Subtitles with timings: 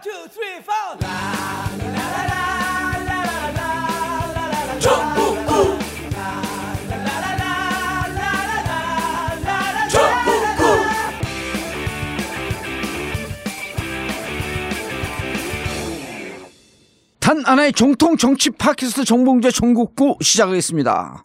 [0.00, 0.96] One, two, three, four.
[17.18, 21.22] 단 하나의 정통 정치 팟캐스트 정봉재 정국구 시작하겠습니다.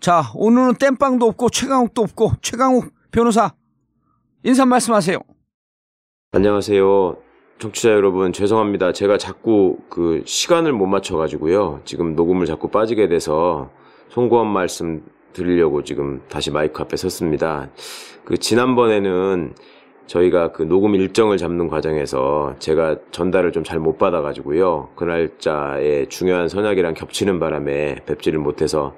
[0.00, 3.52] 자, 오늘은 땜빵도 없고 최강욱도 없고 최강욱 변호사
[4.42, 5.20] 인사 말씀하세요.
[6.32, 7.27] 안녕하세요.
[7.58, 8.92] 청취자 여러분, 죄송합니다.
[8.92, 11.80] 제가 자꾸 그 시간을 못 맞춰가지고요.
[11.84, 13.70] 지금 녹음을 자꾸 빠지게 돼서
[14.10, 17.68] 송구한 말씀 드리려고 지금 다시 마이크 앞에 섰습니다.
[18.24, 19.54] 그 지난번에는
[20.06, 24.90] 저희가 그 녹음 일정을 잡는 과정에서 제가 전달을 좀 잘 못 받아가지고요.
[24.94, 28.94] 그 날짜에 중요한 선약이랑 겹치는 바람에 뵙지를 못해서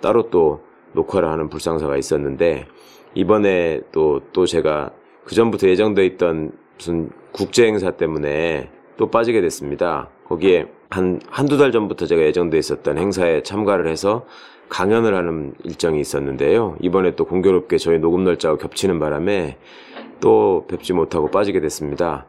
[0.00, 0.60] 따로 또
[0.92, 2.66] 녹화를 하는 불상사가 있었는데
[3.14, 4.92] 이번에 또, 또 제가
[5.24, 10.08] 그 전부터 예정돼 있던 무슨 국제 행사 때문에 또 빠지게 됐습니다.
[10.28, 14.24] 거기에 한, 한두 달 전부터 제가 예정돼 있었던 행사에 참가를 해서
[14.68, 16.76] 강연을 하는 일정이 있었는데요.
[16.80, 19.58] 이번에 또 공교롭게 저희 녹음 날짜가 겹치는 바람에
[20.20, 22.26] 또 뵙지 못하고 빠지게 됐습니다.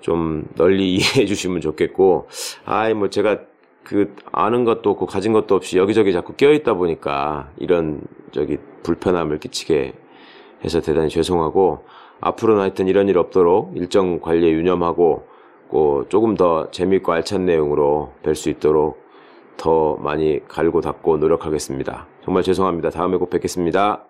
[0.00, 2.28] 좀 널리 이해해 주시면 좋겠고,
[2.64, 3.40] 아이, 뭐 제가
[3.82, 9.94] 그 아는 것도 없고 가진 것도 없이 여기저기 자꾸 껴있다 보니까 이런 저기 불편함을 끼치게
[10.64, 11.84] 해서 대단히 죄송하고,
[12.24, 15.26] 앞으로는 하여튼 이런 일 없도록 일정 관리에 유념하고
[15.68, 19.04] 고 조금 더 재미있고 알찬 내용으로 뵐 수 있도록
[19.58, 22.06] 더 많이 갈고 닦고 노력하겠습니다.
[22.24, 22.88] 정말 죄송합니다.
[22.90, 24.06] 다음에 꼭 뵙겠습니다.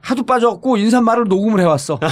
[0.00, 1.98] 하도 빠져갖고 인사말을 녹음을 해왔어.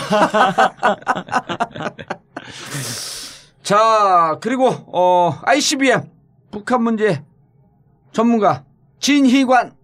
[3.63, 6.09] 자, 그리고, 어, ICBM,
[6.51, 7.23] 북한 문제
[8.13, 8.65] 전문가,
[9.01, 9.75] 진희관,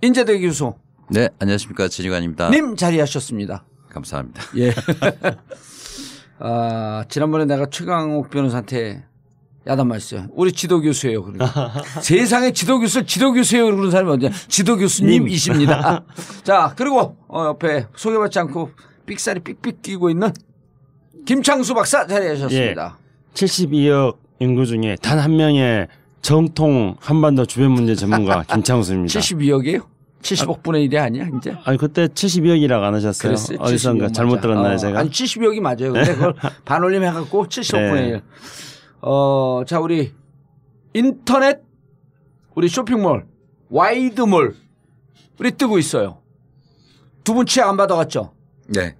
[0.00, 0.74] 인재대 교수,
[1.10, 1.88] 네, 안녕하십니까.
[1.88, 2.50] 진희관입니다.
[2.50, 3.64] 님 자리하셨습니다.
[3.90, 4.42] 감사합니다.
[4.56, 4.72] 예.
[6.38, 9.04] 아, 지난번에 내가 최강욱 변호사한테
[9.66, 10.26] 야단맞았어요.
[10.32, 11.22] 우리 지도 교수예요.
[11.22, 11.72] 그러니까.
[12.02, 13.66] 세상에 지도 교수, 지도 교수예요.
[13.66, 14.30] 그러는 사람이 어디야?
[14.48, 16.04] 지도 교수님이십니다.
[16.42, 18.70] 자, 그리고 어, 옆에 소개받지 않고
[19.06, 20.32] 삑살이 삑삑 끼고 있는
[21.26, 22.98] 김창수 박사 자리하셨습니다.
[23.34, 25.88] 72억 인구 중에 단 한 명의
[26.20, 29.20] 정통 한반도 주변 문제 전문가 김창수입니다.
[29.20, 29.84] 72억이에요?
[30.24, 31.54] 70억 분의 1이 아니야, 이제?
[31.64, 33.28] 아니 그때 72억이라고 안 하셨어요?
[33.28, 33.58] 그랬어요.
[33.60, 34.40] 어디선가 72억 잘못.
[34.40, 34.98] 들었나요, 어, 제가?
[35.00, 35.92] 아니 70억이 맞아요.
[35.92, 38.08] 근데 그걸 반올림 해갖고 70억 분의 네.
[38.08, 38.22] 1.
[39.02, 40.12] 어, 자 우리
[40.94, 41.60] 인터넷
[42.54, 43.26] 우리 쇼핑몰
[43.68, 44.54] 와이드몰
[45.38, 46.18] 우리 뜨고 있어요.
[47.24, 48.32] 두 분 치약 안 받아갔죠?
[48.68, 48.96] 네.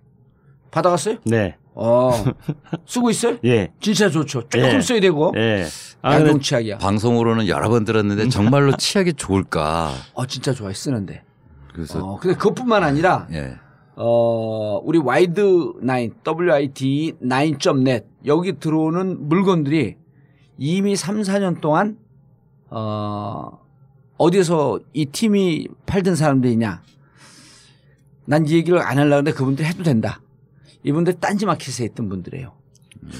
[0.70, 1.16] 받아갔어요?
[1.24, 1.56] 네.
[1.74, 2.10] 어,
[2.86, 3.38] 쓰고 있어요?
[3.44, 3.70] 예.
[3.80, 4.48] 진짜 좋죠.
[4.48, 4.80] 조금 예.
[4.80, 5.64] 써야 되고 예.
[6.06, 6.78] 아, 양동 치약이야.
[6.78, 9.92] 방송으로는 여러 번 들었는데 정말로 치약이 좋을까.
[10.12, 10.72] 어, 진짜 좋아요.
[10.74, 11.22] 쓰는데.
[11.72, 13.56] 그래서 어, 근데 그것뿐만 아니라 예.
[13.96, 15.80] 어, 우리 와이드 9,
[16.26, 19.96] WIDE 9.net 여기 들어오는 물건들이
[20.58, 21.96] 이미 3, 4년 동안
[22.70, 23.58] 어,
[24.18, 26.82] 어디서 이 팀이 팔던 사람들이냐.
[28.26, 30.20] 난 이 얘기를 안 하려고 하는데 그분들 해도 된다.
[30.82, 32.52] 이분들 딴지 마켓에 있던 분들이에요.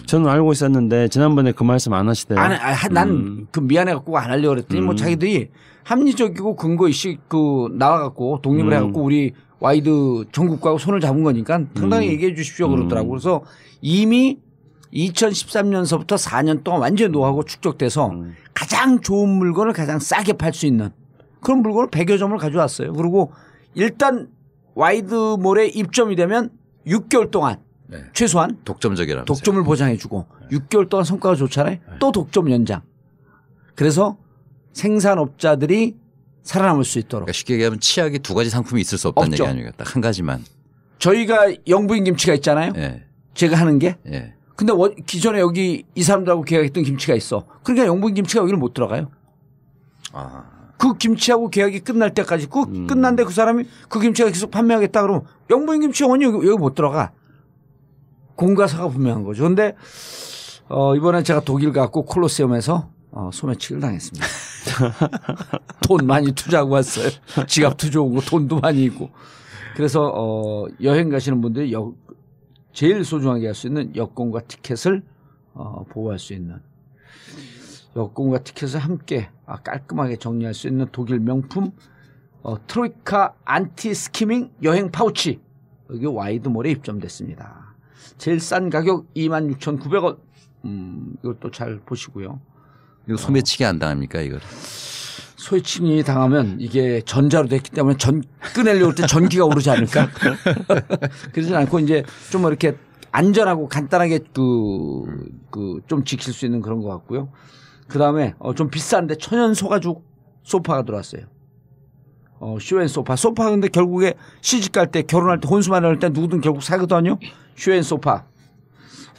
[0.07, 2.39] 저는 알고 있었는데 지난번에 그 말씀 안 하시대요.
[2.39, 4.97] 안, 아, 난그 미안해갖고 안 하려고 그랬더니 뭐 음.
[4.97, 5.51] 자기들이
[5.85, 8.77] 합리적이고 근거 이식 그 나와갖고 독립을 음.
[8.77, 12.13] 해갖고 우리 와이드 전국구하고 손을 잡은 거니까 당당히 음.
[12.13, 13.11] 얘기해 주십시오 그러더라고.
[13.11, 13.43] 그래서
[13.81, 14.39] 이미
[14.93, 18.35] 2013년서부터 4년 동안 완전히 노하고 축적돼서 음.
[18.55, 20.91] 가장 좋은 물건을 가장 싸게 팔 수 있는
[21.41, 22.93] 그런 물건을 100여 점을 가져왔어요.
[22.93, 23.33] 그리고
[23.75, 24.29] 일단
[24.75, 26.51] 와이드몰에 입점이 되면
[26.87, 28.03] 6개월 동안 네.
[28.13, 29.25] 최소한 독점적이라면서요.
[29.27, 31.79] 독점을 보장해주고 6개월 동안 성과가 좋잖아요.
[32.01, 32.83] 또 독점 연장.
[33.75, 34.17] 그래서
[34.73, 35.97] 생산업자들이
[36.43, 39.45] 살아남을 수 있도록 그러니까 쉽게 얘기하면 치약이 두 가지 상품이 있을 수 없다는 없죠.
[39.45, 39.77] 얘기 아닙니까?
[39.77, 40.45] 딱한 가지만.
[40.99, 42.73] 저희가 영부인 김치가 있잖아요.
[42.77, 43.05] 예.
[43.35, 43.97] 제가 하는 게.
[44.07, 44.35] 예.
[44.57, 47.47] 근데 원- 기존에 여기 이 사람들하고 계약했던 김치가 있어.
[47.65, 49.11] 그러니까 영부인 김치가 여기를 못 들어가요.
[50.13, 50.45] 아.
[50.77, 55.81] 그 김치하고 계약이 끝날 때까지 그 끝난데 그 사람이 그 김치가 계속 판매하겠다 그러면 영부인
[55.81, 57.13] 김치 여기, 여기 못 들어가.
[58.37, 59.45] 공가사가 분명한 거죠.
[59.45, 59.75] 근데
[60.69, 64.27] 어, 이번에 제가 독일 갔고 콜로세움에서 어, 소매치기를 당했습니다.
[65.87, 67.11] 돈 많이 투자하고 왔어요.
[67.47, 69.11] 지갑도 좋은 거 돈도 많이 있고.
[69.77, 71.93] 그래서 어, 여행 가시는 분들이 여,
[72.73, 75.03] 제일 소중하게 할 수 있는 여권과 티켓을
[75.53, 76.61] 어, 보호할 수 있는
[77.95, 81.71] 여권과 티켓을 함께 아, 깔끔하게 정리할 수 있는 독일 명품
[82.43, 85.41] 어, 트로이카 anti-skimming 여행 파우치
[85.91, 87.64] 여기 와이드몰에 입점됐습니다.
[88.19, 90.19] 제일 싼 가격 26,900원.
[90.65, 92.41] 음, 이것도 잘 보시고요.
[93.09, 94.41] 이거 소매치기 안 당합니까 이걸?
[95.37, 100.09] 소매치기 당하면 이게 전자로 됐기 때문에 전할때 전기가 오르지 않을까?
[101.33, 102.77] 그러지 않고 이제 좀 이렇게
[103.13, 105.05] 안전하고 간단하게 그
[105.51, 107.29] 그 좀 지킬 수 있는 그런 것 같고요.
[107.89, 110.03] 그 다음에 어, 좀 비싼데 천연 소가죽
[110.43, 111.23] 소파가 들어왔어요.
[112.41, 113.15] 어, 쇼앤 소파.
[113.17, 117.19] 소파 근데 결국에 시집 갈 때 결혼할 때 혼수만 할 때 누구든 결국 사거든요.
[117.57, 118.27] 쇼앤 소파.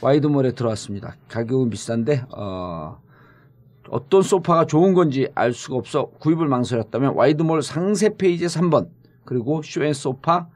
[0.02, 1.16] 와이드몰에 들어왔습니다.
[1.28, 3.00] 가격은 비싼데 어,
[3.88, 8.90] 어떤 소파가 좋은 건지 알 수가 없어 구입을 망설였다면 와이드몰 상세 페이지 3번
[9.24, 10.48] 그리고 쇼앤 소파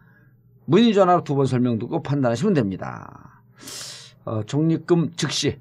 [0.66, 3.42] 문의 전화로 두 번 설명 듣고 판단하시면 됩니다.
[4.24, 5.58] 어, 적립금 즉시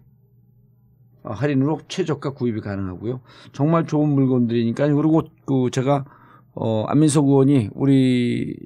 [1.24, 3.22] 어, 할인으로 최저가 구입이 가능하고요.
[3.54, 6.06] 정말 좋은 물건들이니까 그리고 그 제가
[6.54, 8.58] 어, 안민석 의원이 우리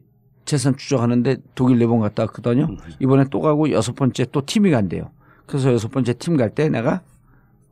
[0.46, 2.68] 재산 추적하는데 독일 네 번 갔다 왔거든요.
[3.00, 5.10] 이번에 또 가고 여섯 번째 또 팀이 간대요.
[5.46, 7.02] 그래서 여섯 번째 팀 갈 때 내가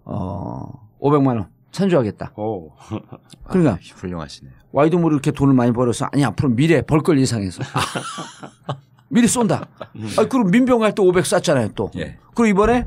[0.05, 2.33] 어 500만 원 찬조하겠다.
[2.37, 2.71] 오.
[3.47, 4.53] 그러니까 아, 훌륭하시네요.
[4.71, 7.61] 와이드몰 이렇게 돈을 많이 벌어서 아니 앞으로 미래 벌 걸 예상해서
[9.09, 9.67] 미리 쏜다.
[10.17, 11.91] 아 그리고 민병 갈 때 500 쐈잖아요 또.
[11.97, 12.17] 예.
[12.33, 12.85] 그리고 이번에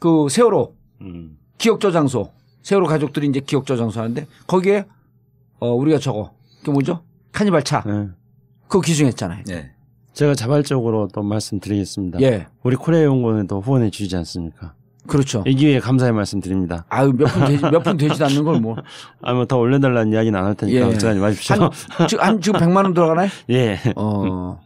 [0.00, 1.38] 그 세월호 음.
[1.58, 2.32] 기억 저장소
[2.62, 4.84] 세월호 가족들이 이제 기억 저장소 하는데 거기에
[5.60, 6.32] 어 우리가 저거
[6.64, 7.02] 그 뭐죠
[7.32, 8.08] 카니발 차 네.
[8.74, 9.44] 그거 기증했잖아요.
[9.50, 9.70] 예.
[10.14, 12.20] 제가 자발적으로 또 말씀드리겠습니다.
[12.22, 14.72] 예, 우리 코리아 연구원에도 후원해 주시지 않습니까?
[15.06, 15.44] 그렇죠.
[15.46, 16.84] 이 기회에 감사의 말씀 드립니다.
[16.88, 18.74] 아유 몇푼 되지 몇푼 되지도 않는 걸 뭐.
[19.22, 20.82] 아 뭐 더 올려달라는 이야기는 안 할 테니까 예.
[20.90, 21.56] 걱정하지 마십시오.
[21.90, 23.28] 한 지금 한 지금 100만 원 들어가나요?
[23.50, 23.78] 예.
[23.94, 24.58] 어.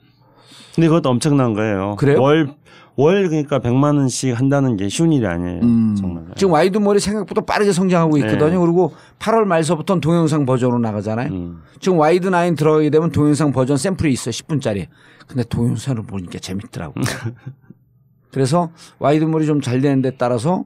[0.74, 1.96] 근데 그것도 엄청난 거예요.
[1.98, 2.22] 그래요?
[2.22, 2.54] 월,
[3.00, 5.60] 월 그러니까 100만 원씩 한다는 게 쉬운 일이 아니에요.
[5.62, 5.94] 음.
[5.96, 6.24] 정말.
[6.36, 8.50] 지금 와이드몰이 생각보다 빠르게 성장하고 있거든요.
[8.50, 8.56] 네.
[8.58, 11.30] 그리고 8월 말서부터는 동영상 버전으로 나가잖아요.
[11.32, 11.62] 음.
[11.78, 14.32] 지금 와이드 나인 들어가게 되면 동영상 버전 샘플이 있어요.
[14.32, 14.88] 10분짜리.
[15.28, 16.94] 근데 동영상을 보니까 재밌더라고.
[18.32, 20.64] 그래서 와이드몰이 좀 잘 되는 데 따라서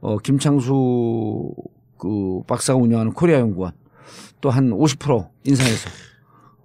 [0.00, 1.54] 어, 김창수
[1.96, 3.72] 그 박사가 운영하는 코리아 연구원
[4.40, 5.90] 또 한 50% 인상해서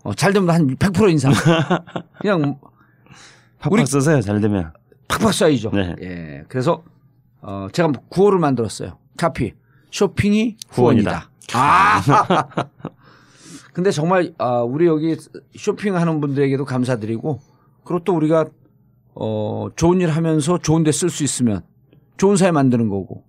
[0.03, 1.31] 어, 잘 되면 한 100% 인상.
[2.19, 2.57] 그냥
[3.69, 4.19] 우리- 쓰세요.
[4.21, 4.71] 잘 되면.
[5.19, 5.73] 팍팍 쏴이죠.
[5.75, 5.95] 네.
[6.01, 6.43] 예.
[6.47, 6.83] 그래서
[7.41, 8.97] 어 제가 구호를 만들었어요.
[9.17, 9.53] 카피
[9.91, 11.29] 쇼핑이 후원이다.
[11.51, 11.53] 후원이다.
[11.53, 12.45] 아.
[13.73, 15.15] 근데 정말 아 우리 여기
[15.57, 17.39] 쇼핑하는 분들에게도 감사드리고
[17.83, 18.45] 그리고 또 우리가
[19.15, 21.61] 어 좋은 일 하면서 좋은 데 쓸 수 있으면
[22.17, 23.23] 좋은 사회 만드는 거고.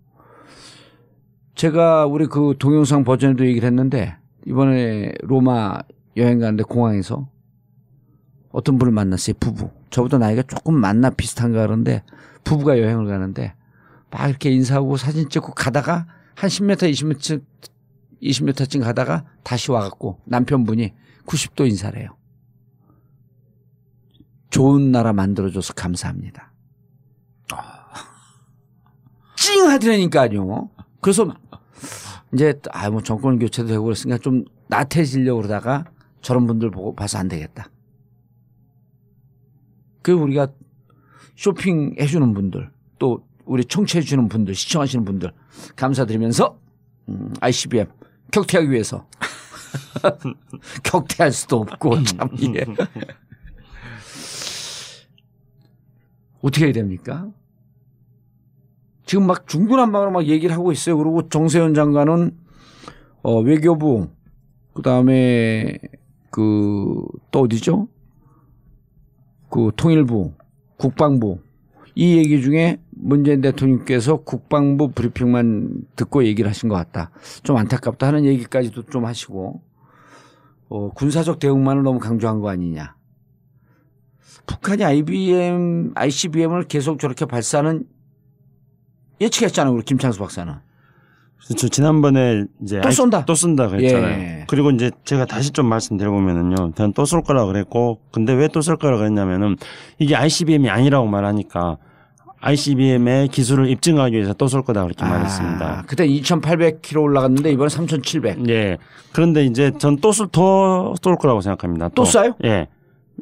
[1.54, 4.16] 제가 우리 그 동영상 버전에도 얘기를 했는데
[4.46, 5.78] 이번에 로마
[6.16, 7.28] 여행 가는데 공항에서
[8.54, 9.34] 어떤 분을 만났어요.
[9.40, 9.68] 부부.
[9.90, 12.04] 저보다 나이가 조금 만나 비슷한가 그런데
[12.44, 13.52] 부부가 여행을 가는데
[14.12, 16.06] 막 이렇게 인사하고 사진 찍고 가다가
[16.36, 17.42] 한 10m, 20m,
[18.22, 20.94] 20m쯤 가다가 다시 와갖고 남편분이
[21.26, 22.16] 90도 인사를 해요.
[24.50, 26.52] 좋은 나라 만들어줘서 감사합니다.
[29.34, 30.70] 찡 하더라니까요.
[31.00, 31.34] 그래서
[32.32, 35.86] 이제 아뭐 정권 교체도 되고 그랬으니까 좀 나태해지려고 그러다가
[36.22, 37.68] 저런 분들 보고 봐서 안 되겠다.
[40.04, 40.48] 그 우리가
[41.34, 45.32] 쇼핑 해 주는 분들 또 우리 청취해 주는 분들 시청하시는 분들
[45.76, 46.60] 감사드리면서
[47.08, 47.86] 음, ICBM
[48.30, 49.08] 격퇴하기 위해서
[50.84, 52.66] 격퇴할 수도 없고 참 이게
[56.42, 57.30] 어떻게 해야 됩니까?
[59.06, 60.98] 지금 막 중구난방으로 막 얘기를 하고 있어요.
[60.98, 62.36] 그리고 정세현 장관은
[63.22, 64.10] 어, 외교부
[64.74, 65.78] 그 다음에
[66.30, 67.88] 그 또 어디죠?
[69.54, 70.32] 그 통일부,
[70.78, 71.38] 국방부
[71.94, 77.12] 이 얘기 중에 문재인 대통령께서 국방부 브리핑만 듣고 얘기를 하신 것 같다.
[77.44, 79.62] 좀 안타깝다 하는 얘기까지도 좀 하시고
[80.68, 82.96] 어, 군사적 대응만을 너무 강조한 거 아니냐.
[84.44, 87.86] 북한이 IBM, ICBM을 계속 저렇게 발사하는
[89.20, 89.72] 예측했잖아요.
[89.72, 90.52] 우리 김창수 박사는.
[91.56, 93.24] 저 지난번에 이제 또 쏜다.
[93.26, 94.20] 또 쏜다 그랬잖아요.
[94.22, 94.44] 예.
[94.48, 96.72] 그리고 이제 제가 다시 좀 말씀드려보면은요.
[96.74, 99.56] 저는 또쏠 거라 그랬고, 근데 왜 또 쏠 거라 그랬냐면은
[99.98, 101.76] 이게 ICBM이 아니라고 말하니까
[102.40, 105.66] ICBM의 기술을 입증하기 위해서 또 쏠 거다 그렇게 말했습니다.
[105.66, 108.48] 아, 그때 2,800km 올라갔는데 이번에 3,700.
[108.48, 108.78] 예.
[109.12, 111.88] 그런데 이제 전 또 쏠, 더 쏠 거라고 생각합니다.
[111.94, 112.34] 또 쏴요?
[112.44, 112.68] 예.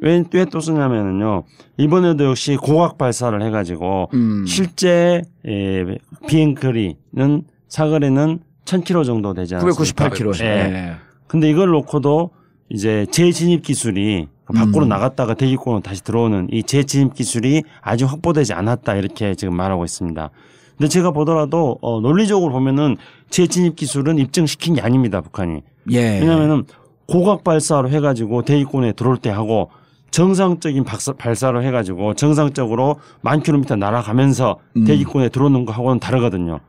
[0.01, 1.43] 왜, 왜또 쏘냐면은요.
[1.77, 4.45] 이번에도 역시 고각 발사를 해가지고 음.
[4.47, 5.85] 실제 예,
[6.27, 7.43] 비행거리는
[7.73, 9.83] 사거리는 1000km 정도 되지 않습니까?
[9.83, 10.43] 998km.
[10.43, 10.95] 예.
[11.25, 12.29] 근데 이걸 놓고도
[12.69, 14.89] 이제 재진입 기술이 밖으로 음.
[14.89, 20.29] 나갔다가 대기권으로 다시 들어오는 이 재진입 기술이 아직 확보되지 않았다 이렇게 지금 말하고 있습니다.
[20.77, 22.95] 근데 제가 보더라도 어, 논리적으로 보면은
[23.31, 25.61] 재진입 기술은 입증시킨 게 아닙니다 북한이.
[25.89, 26.19] 예.
[26.19, 26.65] 왜냐하면은
[27.07, 29.71] 고각 발사로 해가지고 대기권에 들어올 때 하고
[30.11, 34.85] 정상적인 박사, 발사로 해가지고 정상적으로 만 킬로미터 날아가면서 음.
[34.85, 36.59] 대기권에 들어오는 거 하고는 다르거든요.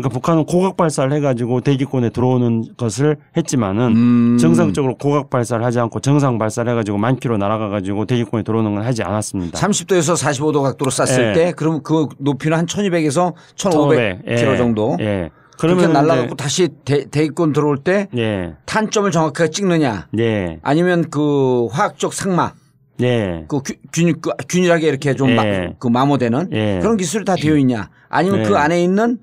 [0.00, 4.38] 그러니까 북한은 고각 발사를 해가지고 대기권에 들어오는 것을 했지만은 음.
[4.40, 9.02] 정상적으로 고각 발사를 하지 않고 정상 발사를 해가지고 만 킬로 날아가가지고 대기권에 들어오는 건 하지
[9.02, 9.58] 않았습니다.
[9.58, 11.32] 30도에서 45도 각도로 쐈을 예.
[11.32, 14.34] 때 그럼 그 높이는 한 1200에서 1500 예.
[14.36, 14.96] 킬로 정도.
[15.00, 15.30] 예.
[15.58, 18.54] 그러면 날아가고 다시 대, 대기권 들어올 때 예.
[18.64, 20.58] 탄점을 정확하게 찍느냐 예.
[20.62, 22.54] 아니면 그 화학적 상마
[23.02, 23.44] 예.
[23.46, 25.34] 그 균, 균, 그 균일하게 이렇게 좀 예.
[25.34, 25.42] 마,
[25.78, 26.78] 그 마모되는 예.
[26.80, 28.44] 그런 기술이 다 되어 있냐 아니면 예.
[28.44, 29.18] 그 안에 있는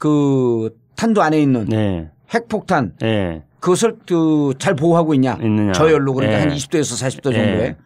[0.00, 2.10] 그 탄도 안에 있는 예.
[2.34, 3.42] 핵폭탄 예.
[3.60, 5.72] 그것을 그 잘 보호하고 있냐 있느냐.
[5.72, 6.42] 저열로 그러니까 예.
[6.44, 7.36] 한 20도에서 40도 예.
[7.36, 7.76] 정도에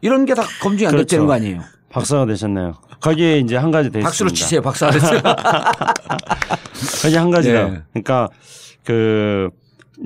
[0.00, 1.06] 이런 게 다 검증이 안 그렇죠.
[1.06, 1.60] 됐다는 거 아니에요.
[1.90, 2.74] 박사가 되셨네요.
[3.00, 4.30] 거기에 이제 한 가지 더 박수로.
[4.30, 4.60] 치세요.
[4.64, 5.20] 안 했어요.
[7.02, 7.82] 거기 한 가지가 예.
[7.92, 8.28] 그러니까
[8.84, 9.50] 그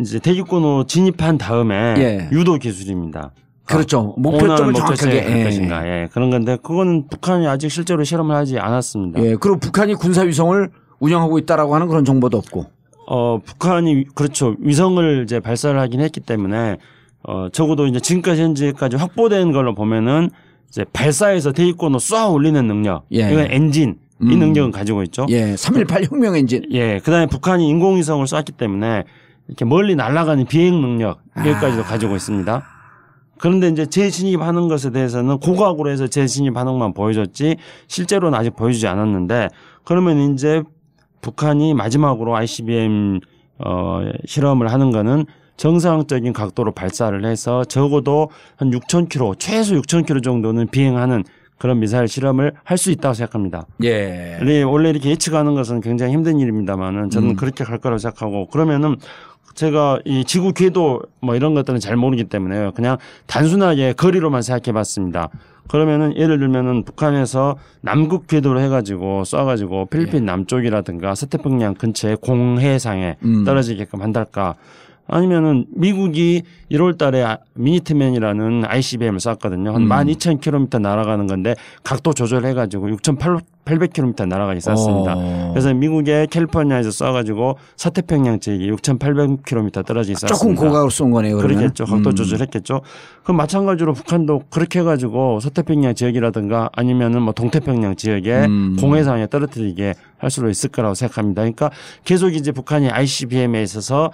[0.01, 2.29] 이제 대기권으로 진입한 다음에 예.
[2.33, 3.31] 유도 기술입니다.
[3.67, 4.15] 그렇죠.
[4.19, 5.23] 원하는 목표점을 정확하게.
[5.25, 5.45] 갈 예.
[5.45, 5.87] 것인가.
[5.87, 6.09] 예.
[6.13, 9.23] 그런 건데 그거는 북한이 아직 실제로 실험을 하지 않았습니다.
[9.23, 9.37] 예.
[9.37, 10.71] 그리고 북한이 군사 위성을
[11.01, 12.67] 운영하고 있다라고 하는 그런 정보도 없고.
[13.07, 14.57] 어, 북한이 그렇죠.
[14.61, 16.79] 위성을 이제 발사를 하긴 했기 때문에
[17.23, 20.31] 어, 적어도 이제 지금까지 현재까지 확보된 걸로 보면은
[20.69, 23.05] 이제 발사해서 대기권으로 쏘아 올리는 능력.
[23.13, 23.31] 예.
[23.31, 24.39] 이건 엔진 이 음.
[24.39, 25.27] 능력은 가지고 있죠.
[25.29, 25.55] 예.
[25.55, 26.65] 3.18 혁명 엔진.
[26.73, 27.01] 예.
[27.03, 29.05] 그 다음에 북한이 인공위성을 쐈기 때문에
[29.49, 31.87] 이렇게 멀리 날아가는 비행 능력 여기까지도 아.
[31.87, 32.63] 가지고 있습니다.
[33.39, 37.57] 그런데 이제 재진입하는 것에 대해서는 고각으로 해서 재진입 반응만 보여줬지
[37.89, 39.49] 실제로는 아직 보여주지 않았는데
[39.85, 40.63] 그러면 이제
[41.25, 43.21] 북한이 마지막으로 ICBM
[43.59, 45.25] 어 실험을 하는 거는
[45.57, 51.25] 정상적인 각도로 발사를 해서 적어도 한 6,000km 최소 6,000km 정도는 비행하는
[51.57, 53.64] 그런 미사일 실험을 할 수 있다고 생각합니다.
[53.85, 54.38] 예.
[54.45, 57.37] 네, 원래 이렇게 예측하는 것은 굉장히 힘든 일입니다만은 저는 음.
[57.37, 58.97] 그렇게 갈 거라고 생각하고 그러면은
[59.54, 65.31] 제가 이 지구 궤도 뭐 이런 것들은 잘 모르기 때문에 그냥 단순하게 거리로만 생각해 봤습니다.
[65.68, 73.44] 그러면은 예를 들면은 북한에서 남극 궤도로 해가지고 쏴가지고 필리핀 남쪽이라든가 서태평양 근처에 공해상에 음.
[73.44, 74.56] 떨어지게끔 한달까
[75.07, 79.75] 아니면은 미국이 1월 달에 미니트맨이라는 ICBM을 쐈거든요.
[79.75, 79.89] 한 음.
[79.89, 85.15] 12,000km 날아가는 건데 각도 조절해 가지고 6,800km 날아가게 쐈습니다.
[85.17, 85.51] 어.
[85.53, 90.35] 그래서 미국의 캘리포니아에서 쏴 가지고 서태평양 지역이 6,800km 떨어지게 쐈습니다.
[90.35, 91.37] 조금 고각으로 쏜 거네요.
[91.37, 91.59] 그러면.
[91.59, 91.85] 그렇겠죠.
[91.85, 92.15] 각도 음.
[92.15, 92.81] 조절했겠죠.
[93.23, 98.77] 그럼 마찬가지로 북한도 그렇게 해 가지고 서태평양 지역이라든가 아니면은 뭐 동태평양 지역에 음.
[98.81, 101.43] 공해상에 떨어뜨리게 할 수도 있을 거라고 생각합니다.
[101.43, 101.71] 그러니까
[102.05, 104.11] 계속 이제 북한이 ICBM에 있어서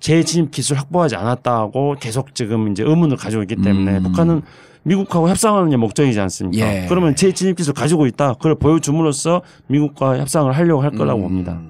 [0.00, 4.02] 재진입 기술 확보하지 않았다고 계속 지금 이제 의문을 가지고 있기 때문에 음.
[4.04, 4.42] 북한은
[4.82, 6.64] 미국하고 협상하는 게 목적이지 않습니까?
[6.64, 6.86] 예.
[6.88, 8.34] 그러면 재진입 기술 가지고 있다.
[8.34, 11.22] 그걸 보여줌으로써 미국과 협상을 하려고 할 거라고 음.
[11.22, 11.60] 봅니다.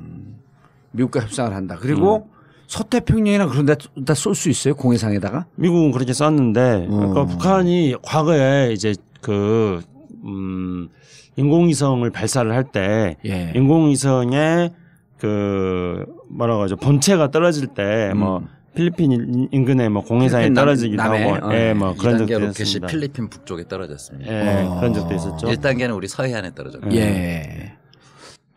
[0.90, 1.78] 미국과 협상을 한다.
[1.80, 2.28] 그리고
[2.66, 4.74] 서태평양이나 그런 데다 쏠 수 있어요.
[4.74, 5.46] 공해상에다가.
[5.54, 7.26] 미국은 그렇게 쐈는데 그러니까 어.
[7.26, 9.80] 북한이 과거에 이제 그
[10.24, 10.88] 음,
[11.36, 13.52] 인공위성을 발사를 할때 예.
[13.54, 14.72] 인공위성의
[15.18, 18.48] 그 뭐라고 하죠 본체가 떨어질 때뭐 음.
[18.74, 21.30] 필리핀 인- 인근에 뭐 공해상에 필리핀 남- 떨어지기도 남해?
[21.30, 21.54] 하고 어.
[21.54, 22.86] 예, 뭐 그런 2단계 적도 로켓이 있었습니다.
[22.88, 24.30] 필리핀 북쪽에 떨어졌습니다.
[24.32, 24.76] 예, 어.
[24.78, 25.46] 그런 적도 있었죠.
[25.46, 26.94] 1단계는 우리 서해안에 떨어졌고.
[26.94, 27.72] 예.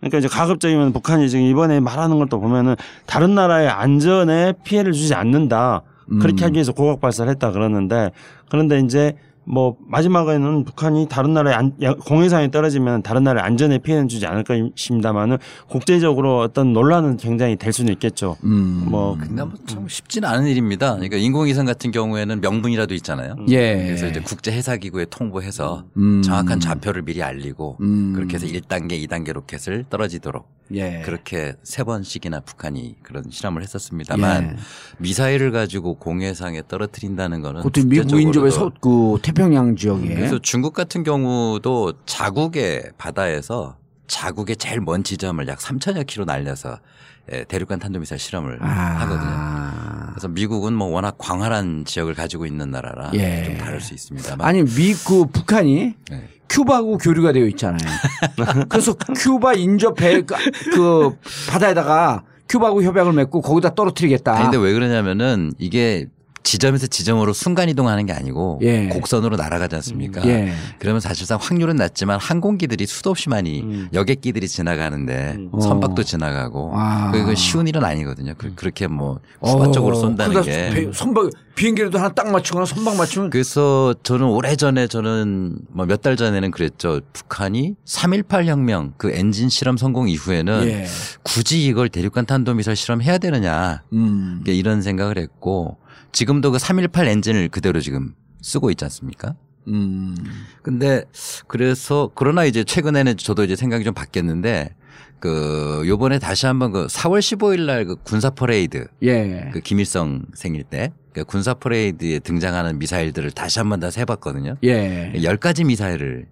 [0.01, 5.83] 그러니까 이제 가급적이면 북한이 지금 이번에 말하는 것도 보면은 다른 나라의 안전에 피해를 주지 않는다.
[6.21, 6.45] 그렇게 음.
[6.47, 8.11] 하기 위해서 고각 발사를 했다 그러는데
[8.49, 9.13] 그런데 이제
[9.49, 15.37] 뭐 마지막에는 북한이 다른 나라의 안, 공해상에 떨어지면 다른 나라의 안전에 피해는 주지 않을 것입니다만은
[15.67, 18.37] 국제적으로 어떤 논란은 굉장히 될 수는 있겠죠.
[18.43, 18.85] 음.
[18.89, 20.93] 뭐 근데 뭐참 쉽지는 않은 일입니다.
[20.93, 23.37] 그러니까 인공위성 같은 경우에는 명분이라도 있잖아요.
[23.49, 23.85] 예.
[23.85, 26.21] 그래서 이제 국제 해사 기구에 통보해서 음.
[26.21, 28.13] 정확한 좌표를 미리 알리고 음.
[28.13, 31.01] 그렇게 해서 1단계, 2단계 로켓을 떨어지도록 예.
[31.03, 34.55] 그렇게 세 번씩이나 북한이 그런 실험을 했었습니다만 예.
[34.99, 40.13] 미사일을 가지고 공해상에 떨어뜨린다는 거는 그것도 미 무인조의 서, 그 태평양 지역에.
[40.13, 46.98] 그래서 중국 같은 경우도 자국의 바다에서 자국의 제일 먼 지점을 약 3천여 킬로 날려서 예,
[47.47, 49.29] 대륙간 탄도미사일 실험을 하거든요.
[49.31, 50.09] 아.
[50.11, 53.43] 그래서 미국은 뭐 워낙 광활한 지역을 가지고 있는 나라라 예.
[53.45, 56.29] 좀 다를 수 있습니다만 아니 미그 북한이 네.
[56.49, 57.79] 큐바하고 교류가 되어 있잖아요.
[58.67, 60.35] 그래서 큐바 인접 배, 그,
[60.73, 61.15] 그
[61.49, 64.33] 바다에다가 큐바하고 협약을 맺고 거기다 떨어뜨리겠다.
[64.33, 66.07] 아니 근데 왜 그러냐면은 이게
[66.43, 68.87] 지점에서 지점으로 순간 이동하는 게 아니고 예.
[68.87, 70.25] 곡선으로 날아가지 않습니까?
[70.25, 70.53] 예.
[70.79, 73.89] 그러면 사실상 확률은 낮지만 항공기들이 수도 없이 많이 음.
[73.93, 75.51] 여객기들이 지나가는데 음.
[75.61, 76.03] 선박도 어.
[76.03, 77.11] 지나가고 아.
[77.11, 78.33] 그거 쉬운 일은 아니거든요.
[78.37, 80.69] 그, 렇게 뭐 수바적으로 어, 쏜다는 그러다 게.
[80.69, 85.99] 배- 선박 비행기라도 하나 딱 맞추거나 선박 맞추면 그래서 저는 오래 전에 저는 뭐 몇
[86.01, 87.01] 달 전에는 그랬죠.
[87.11, 90.85] 북한이 3.18 혁명 그 엔진 실험 성공 이후에는 예.
[91.23, 94.41] 굳이 이걸 대륙간 탄도미사일 실험해야 되느냐 음.
[94.47, 95.77] 이런 생각을 했고
[96.11, 99.35] 지금도 그 3.18 엔진을 그대로 지금 쓰고 있지 않습니까?
[99.67, 100.15] 음.
[100.63, 101.03] 근데
[101.47, 104.75] 그래서 그러나 이제 최근에는 저도 이제 생각이 좀 바뀌었는데
[105.19, 109.49] 그 요번에 다시 한번 그 4월 15일 날 그 군사 퍼레이드 예.
[109.53, 114.55] 그 김일성 생일 때 그 군사 퍼레이드에 등장하는 미사일들을 다시 한번 다 세 봤거든요.
[114.63, 115.11] 예.
[115.23, 116.27] 열 가지 미사일을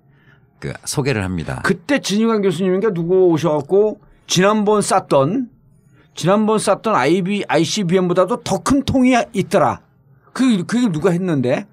[0.59, 1.61] 그 소개를 합니다.
[1.65, 5.49] 그때 진유관 교수님인가 누구 오셔 갖고 지난번 쐈던
[6.17, 9.79] 지난번 쐈던 IB, ICBM보다도 더 큰 통이 있더라.
[10.33, 11.65] 그, 그게 누가 했는데?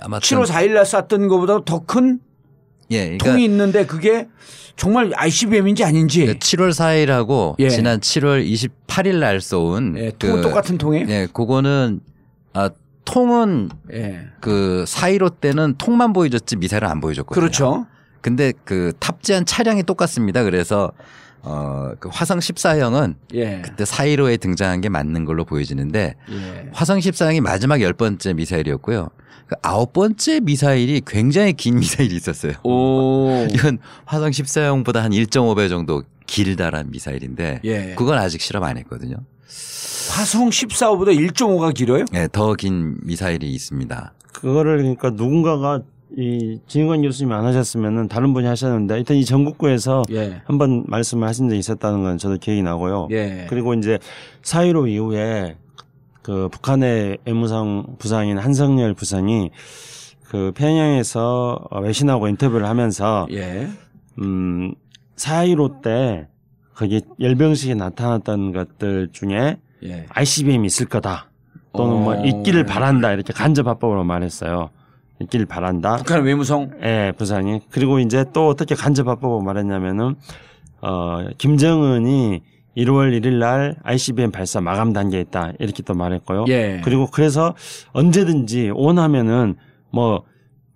[0.00, 2.20] 아마 7월 4일날 쐈던 것보다 더큰
[2.90, 4.28] 예, 그러니까 통이 있는데 그게
[4.76, 6.26] 정말 ICBM인지 아닌지.
[6.26, 7.68] 그 7월 4일하고 예.
[7.70, 11.06] 지난 7월 28일 날쏜 예, 통 똑같은 통에.
[11.08, 12.00] 예, 그거는
[12.52, 12.70] 아
[13.04, 14.26] 통은 예.
[14.40, 17.40] 그4.15 때는 통만 보여줬지 미사일은 안 보여줬거든요.
[17.40, 17.86] 그렇죠.
[18.20, 20.42] 근데 그 탑재한 차량이 똑같습니다.
[20.42, 20.92] 그래서
[21.42, 23.62] 어, 그 화성 14형은 예.
[23.64, 26.68] 그때 4.15에 등장한 게 맞는 걸로 보여지는데 예.
[26.72, 29.08] 화성 14형이 마지막 열 번째 미사일이었고요.
[29.48, 32.52] 그 아홉 번째 미사일이 굉장히 긴 미사일이 있었어요.
[32.62, 33.46] 오.
[33.52, 37.94] 이건 화성 14형보다 한 1.5배 정도 길다란 미사일인데 예.
[37.96, 39.16] 그건 아직 실험 안 했거든요.
[40.10, 42.04] 화성 14호보다 1.5가 길어요?
[42.12, 44.12] 네, 더 긴 미사일이 있습니다.
[44.32, 45.80] 그거를 그러니까 누군가가
[46.16, 50.42] 이 진관 교수님이 안 하셨으면은 다른 분이 하셨는데 하여튼 이 전국구에서 예.
[50.44, 53.08] 한번 말씀을 하신 적이 있었다는 건 저도 기억이 나고요.
[53.12, 53.46] 예.
[53.48, 53.98] 그리고 이제
[54.42, 55.56] 4.15 이후에
[56.22, 59.50] 그 북한의 외무성 부상인 한성열 부상이
[60.28, 63.68] 그 평양에서 외신하고 인터뷰를 하면서 예.
[64.20, 64.74] 음,
[65.16, 66.26] 4.15때
[66.74, 70.06] 거기 열병식이 나타났던 것들 중에 예.
[70.10, 71.30] ICBM이 있을 거다.
[71.74, 72.24] 또는 뭐 어.
[72.24, 73.12] 있기를 바란다.
[73.12, 74.70] 이렇게 간접 합법으로 말했어요.
[75.22, 75.96] 있기를 바란다.
[75.96, 77.60] 북한 외무성 예, 부상이.
[77.70, 80.16] 그리고 이제 또 어떻게 간접 합법으로 말했냐면은
[80.80, 82.42] 어, 김정은이
[82.76, 85.52] 1월 1일 날 ICBM 발사 마감 단계에 있다.
[85.58, 86.46] 이렇게 또 말했고요.
[86.48, 86.80] 예.
[86.84, 87.54] 그리고 그래서
[87.92, 89.56] 언제든지 원하면은
[89.90, 90.24] 뭐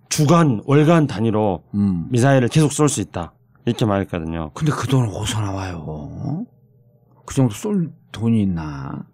[0.09, 2.07] 주간, 월간 단위로 음.
[2.09, 3.33] 미사일을 계속 쏠 수 있다.
[3.65, 4.51] 이렇게 말했거든요.
[4.53, 6.45] 근데 그 돈은 어디서 나와요?
[7.25, 9.05] 그 정도 쏠 돈이 있나?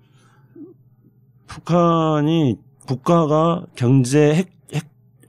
[1.47, 4.52] 북한이 국가가 경제 핵,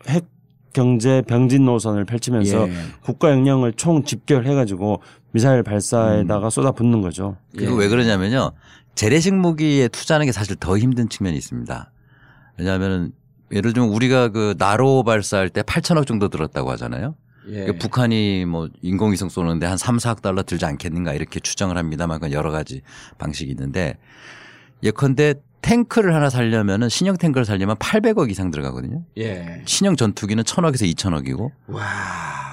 [0.06, 0.34] 핵, 핵
[0.74, 2.72] 경제 병진 노선을 펼치면서 예.
[3.00, 7.36] 국가 역량을 총 집결해가지고 미사일 발사에다가 쏟아붓는 거죠.
[7.56, 7.84] 그리고 예.
[7.84, 8.50] 왜 그러냐면요.
[8.94, 11.92] 재래식 무기에 투자하는 게 사실 더 힘든 측면이 있습니다.
[12.58, 13.12] 왜냐하면
[13.52, 17.14] 예를 들면 우리가 그 나로 발사할 때 8천억 정도 들었다고 하잖아요.
[17.48, 17.66] 예.
[17.66, 22.32] 그 북한이 뭐 인공위성 쏘는데 한 3, 4억 달러 들지 않겠는가 이렇게 추정을 합니다만 그건
[22.32, 22.82] 여러 가지
[23.18, 23.96] 방식이 있는데
[24.84, 29.02] 예컨대 탱크를 하나 살려면은 신형 탱크를 살려면 800억 이상 들어가거든요.
[29.16, 29.62] 예.
[29.64, 31.82] 신형 전투기는 1000억에서 2000억이고 와.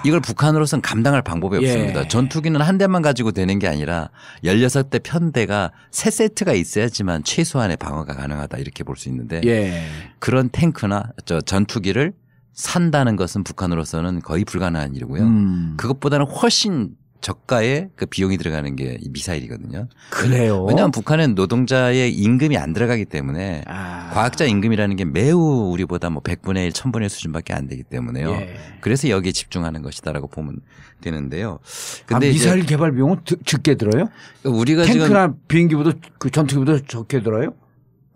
[0.06, 1.70] 이걸 북한으로서는 감당할 방법이 예.
[1.70, 2.08] 없습니다.
[2.08, 4.10] 전투기는 한 대만 가지고 되는 게 아니라
[4.46, 9.84] 16대 편대가 세 세트가 있어야지만 최소한의 방어가 가능하다 이렇게 볼 수 있는데 예.
[10.20, 12.13] 그런 탱크나 저 전투기를
[12.54, 15.22] 산다는 것은 북한으로서는 거의 불가능한 일이고요.
[15.24, 15.74] 음.
[15.78, 19.88] 그것보다는 훨씬 저가의 그 비용이 들어가는 게 이 미사일이거든요.
[20.10, 20.63] 그래요.
[20.63, 24.10] 왜냐하면 북한은 노동자의 임금이 안 들어가기 때문에 아.
[24.13, 28.31] 과학자 임금이라는 게 매우 우리보다 뭐 100분의 1, 1000분의 1 수준밖에 안 되기 때문에요.
[28.31, 28.55] 예.
[28.81, 30.57] 그래서 여기에 집중하는 것이다라고 보면
[30.99, 31.60] 되는데요.
[31.62, 34.10] 아, 근데 이제 미사일 개발 비용은 드- 적게 들어요?
[34.43, 37.53] 우리가 탱크나 비행기보다 그 전투기보다 적게 들어요?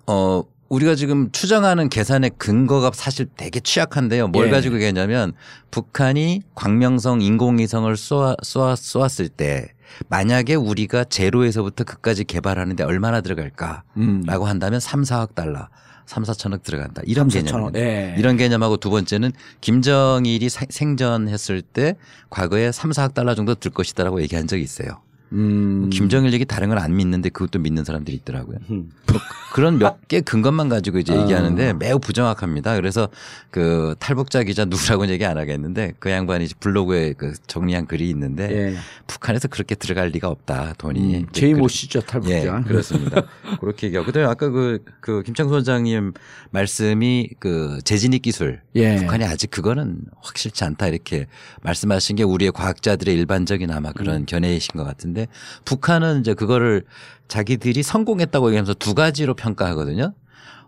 [0.08, 4.28] 어 우리가 지금 추정하는 계산의 근거가 사실 되게 취약한데요.
[4.30, 4.52] 뭘 예.
[4.52, 5.34] 가지고 얘기하냐면
[5.72, 9.68] 북한이 광명성 인공위성을 쏘아, 쏘아, 쏘았을 때
[10.10, 14.24] 만약에 우리가 제로에서부터 그까지 개발하는데 얼마나 들어갈까라고 음.
[14.28, 15.70] 한다면 3, 4억 달러,
[16.08, 17.04] 3, 4천억 들어간다.
[17.06, 17.46] 이런 3, 4천억.
[17.46, 17.80] 개념입니다.
[17.80, 18.16] 예.
[18.18, 21.96] 이런 개념하고 두 번째는 김정일이 사- 생전했을 때
[22.32, 25.02] 과거에 3, 4억 달러 정도 들 것이다라고 얘기한 적이 있어요.
[25.36, 25.90] 음.
[25.92, 28.58] 김정일 얘기 다른 건안 믿는데 그것도 믿는 사람들이 있더라고요.
[28.72, 28.90] 음.
[29.12, 29.20] 뭐
[29.54, 31.22] 그런 몇 개 근거만 가지고 이제 아.
[31.24, 32.76] 얘기하는데 매우 부정확합니다.
[32.76, 33.10] 그래서
[33.50, 38.76] 그 탈북자 기자 누구라고는 얘기 안 하겠는데 그 양반이 블로그에 그 정리한 글이 있는데 예.
[39.08, 41.16] 북한에서 그렇게 들어갈 리가 없다 돈이.
[41.18, 41.26] 음.
[41.32, 42.62] 제이 그- 모 씨죠 예, 탈북자.
[42.68, 43.24] 그렇습니다.
[43.60, 44.06] 그렇게 얘기하고.
[44.08, 46.14] 그다음에 아까 그, 그 김창수 원장님
[46.52, 48.62] 말씀이 그 재진입 기술.
[48.76, 48.98] 예.
[48.98, 51.26] 북한이 아직 그거는 확실치 않다 이렇게
[51.64, 54.26] 말씀하신 게 우리의 과학자들의 일반적인 아마 그런 음.
[54.26, 55.25] 견해이신 것 같은데
[55.66, 56.84] 북한은 이제 그거를
[57.28, 60.14] 자기들이 성공했다고 얘기하면서 두 가지로 평가하거든요.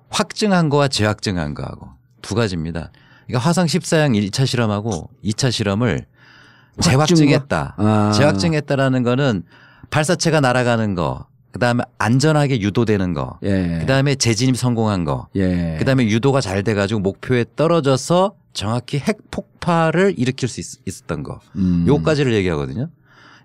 [0.09, 1.89] 확증한 거와 재확증한 거하고
[2.21, 2.91] 두 가지입니다.
[3.27, 6.05] 그러니까 화성 14형 1차 실험하고 2차 실험을
[6.79, 7.75] 재확증했다.
[7.77, 8.11] 아.
[8.15, 9.43] 재확증했다라는 거는
[9.89, 13.77] 발사체가 날아가는 거, 그 다음에 안전하게 유도되는 거, 예.
[13.79, 15.75] 그 다음에 재진입 성공한 거, 예.
[15.79, 21.39] 그 다음에 유도가 잘 돼가지고 목표에 떨어져서 정확히 핵 폭발을 일으킬 수 있, 었던 거.
[21.55, 21.85] 음.
[21.87, 22.89] 요까지를 얘기하거든요.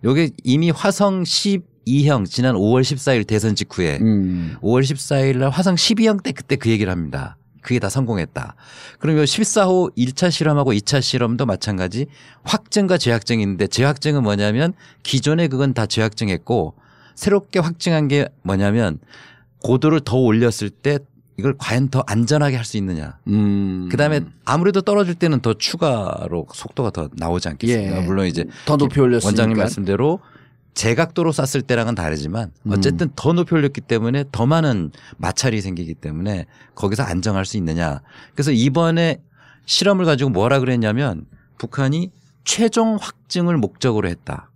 [0.04, 4.56] 요게 이미 화성 12형 지난 5월 14일 대선 직후에 음.
[4.60, 7.36] 5월 14일 날 화성 12형 때 그때 그 얘기를 합니다.
[7.60, 8.56] 그게 다 성공했다.
[8.98, 12.06] 그러면 14호 1차 실험하고 2차 실험도 마찬가지
[12.42, 14.72] 확증과 재확증이 있는데 재확증은 뭐냐면
[15.04, 16.74] 기존에 그건 다 재확증했고
[17.14, 18.98] 새롭게 확증한 게 뭐냐면
[19.62, 20.98] 고도를 더 올렸을 때
[21.38, 23.18] 이걸 과연 더 안전하게 할 수 있느냐.
[23.28, 23.88] 음.
[23.90, 27.96] 그다음에 아무래도 떨어질 때는 더 추가로 속도가 더 나오지 않겠습니까?
[27.96, 28.00] 예.
[28.06, 29.28] 물론 이제 더 높이 올렸으니까.
[29.28, 30.20] 원장님 말씀대로
[30.74, 32.72] 제각도로 쐈을 때랑은 다르지만 음.
[32.72, 38.00] 어쨌든 더 높이 올렸기 때문에 더 많은 마찰이 생기기 때문에 거기서 안정할 수 있느냐.
[38.34, 39.20] 그래서 이번에
[39.66, 41.26] 실험을 가지고 뭐라 그랬냐면
[41.58, 42.10] 북한이
[42.44, 44.50] 최종 확증을 목적으로 했다.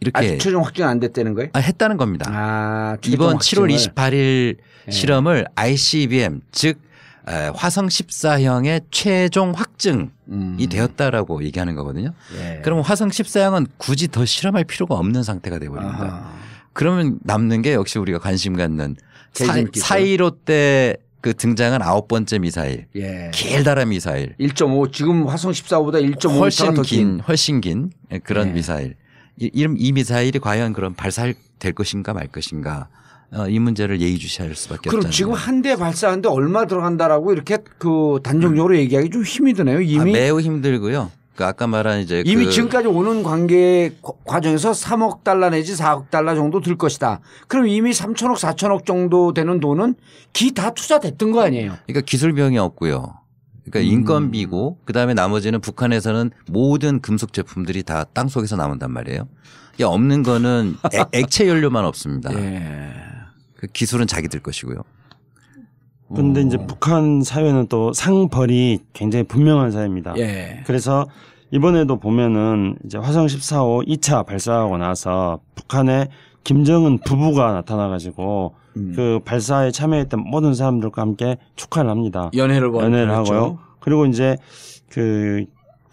[0.00, 1.50] 이렇게 아직 최종 확정 안 됐다는 거예요?
[1.54, 2.30] 아, 했다는 겁니다.
[2.32, 3.68] 아, 최종 이번 확정을.
[3.68, 4.62] 7월 28일 예.
[4.90, 6.80] 실험을 ICBM 즉
[7.28, 10.56] 에, 화성 14형의 최종 확증이 음.
[10.70, 12.14] 되었다라고 얘기하는 거거든요.
[12.38, 12.62] 예.
[12.64, 16.04] 그럼 화성 14형은 굳이 더 실험할 필요가 없는 상태가 되어버립니다.
[16.04, 16.32] 아하.
[16.72, 18.96] 그러면 남는 게 역시 우리가 관심 갖는.
[19.34, 23.30] 4.15때그 등장한 아홉 번째 미사일 예.
[23.32, 27.90] 길다란 미사일 1.5 지금 화성 14보다 1.5 훨씬 더긴 훨씬 긴
[28.24, 28.54] 그런 네.
[28.54, 28.96] 미사일
[29.36, 31.34] 이, 이, 이 미사일이 과연 그런 발사될
[31.74, 32.86] 것인가 말 것인가 어,
[33.48, 35.12] 이 문제를 예의주시할 수밖에 그럼 없잖아요.
[35.12, 39.78] 지금 한 대 발사하는데 얼마 들어간다라고 이렇게 그 단정적으로 얘기하기 좀 힘이 드네요.
[39.78, 41.10] 아, 이미 매우 힘들고요.
[41.34, 46.10] 그 아까 말한 이제 이미 그 지금까지 오는 관계 과- 과정에서 3억 달러 내지 4억
[46.10, 47.20] 달러 정도 들 것이다.
[47.48, 49.94] 그럼 이미 3천억 4천억 정도 되는 돈은
[50.32, 51.76] 기 다 투자됐던 거 아니에요?
[51.86, 53.14] 그러니까 기술 비용이 없고요.
[53.70, 53.98] 그러니까 음.
[53.98, 59.28] 인건비고 그다음에 나머지는 북한에서는 모든 금속 제품들이 다 땅 속에서 나온단 말이에요.
[59.74, 62.32] 이게 없는 거는 액- 액체 연료만 없습니다.
[62.34, 62.90] 예.
[63.58, 64.78] 그 기술은 자기들 것이고요.
[66.14, 70.14] 근데 이제 북한 사회는 또 상벌이 굉장히 분명한 사회입니다.
[70.16, 70.62] 예.
[70.64, 71.06] 그래서
[71.50, 76.08] 이번에도 보면은 이제 화성 14호 2차 발사하고 나서 북한의
[76.44, 78.92] 김정은 부부가 나타나가지고 음.
[78.96, 82.30] 그 발사에 참여했던 모든 사람들과 함께 축하를 합니다.
[82.34, 83.34] 연회를 벌- 연애를 벌였죠.
[83.34, 83.58] 하고요.
[83.80, 84.36] 그리고 이제
[84.88, 85.44] 그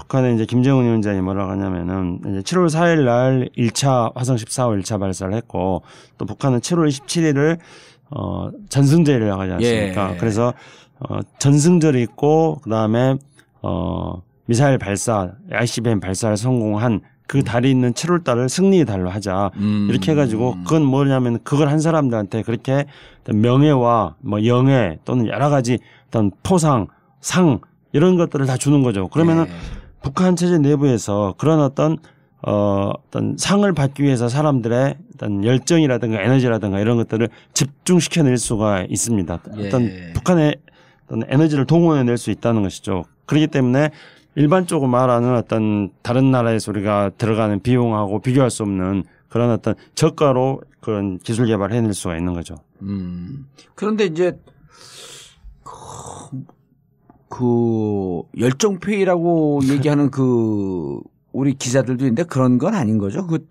[0.06, 5.34] 북한의 이제 김정은 위원장이 뭐라고 하냐면은 이제 7월 4일 날 1차 화성 14호 1차 발사를
[5.34, 5.82] 했고
[6.18, 7.58] 또 북한은 7월 27일을
[8.12, 10.14] 어 전승절이라고 하지 않습니까?
[10.14, 10.18] 예.
[10.18, 10.54] 그래서
[11.00, 13.18] 어 전승절이 있고 그다음에
[13.62, 19.50] 어 미사일 발사 ICBM 발사를 성공한 그 달이 있는 7월 달을 승리의 달로 하자.
[19.56, 19.88] 음.
[19.90, 22.86] 이렇게 해가지고 그건 뭐냐면 그걸 한 사람들한테 그렇게
[23.28, 26.86] 명예와 뭐 영예 또는 여러 가지 어떤 포상,
[27.22, 27.60] 상
[27.94, 29.08] 이런 것들을 다 주는 거죠.
[29.08, 29.85] 그러면은 예.
[30.06, 31.98] 북한 체제 내부에서 그런 어떤
[32.46, 39.40] 어 어떤 상을 받기 위해서 사람들의 어떤 열정이라든가 에너지라든가 이런 것들을 집중시켜낼 수가 있습니다.
[39.58, 40.14] 어떤 예.
[40.14, 40.58] 북한의
[41.06, 43.06] 어떤 에너지를 동원해낼 수 있다는 것이죠.
[43.26, 43.90] 그렇기 때문에
[44.36, 51.18] 일반적으로 말하는 어떤 다른 나라에서 우리가 들어가는 비용하고 비교할 수 없는 그런 어떤 저가로 그런
[51.18, 52.58] 기술 개발을 해낼 수가 있는 거죠.
[52.84, 53.48] 음.
[53.74, 54.38] 그런데 이제
[57.36, 61.00] 그, 그 열정페이라고 얘기하는 그
[61.32, 63.28] 우리 기자들도 있는데 그런 건 아닌 거죠.
[63.28, 63.46] 그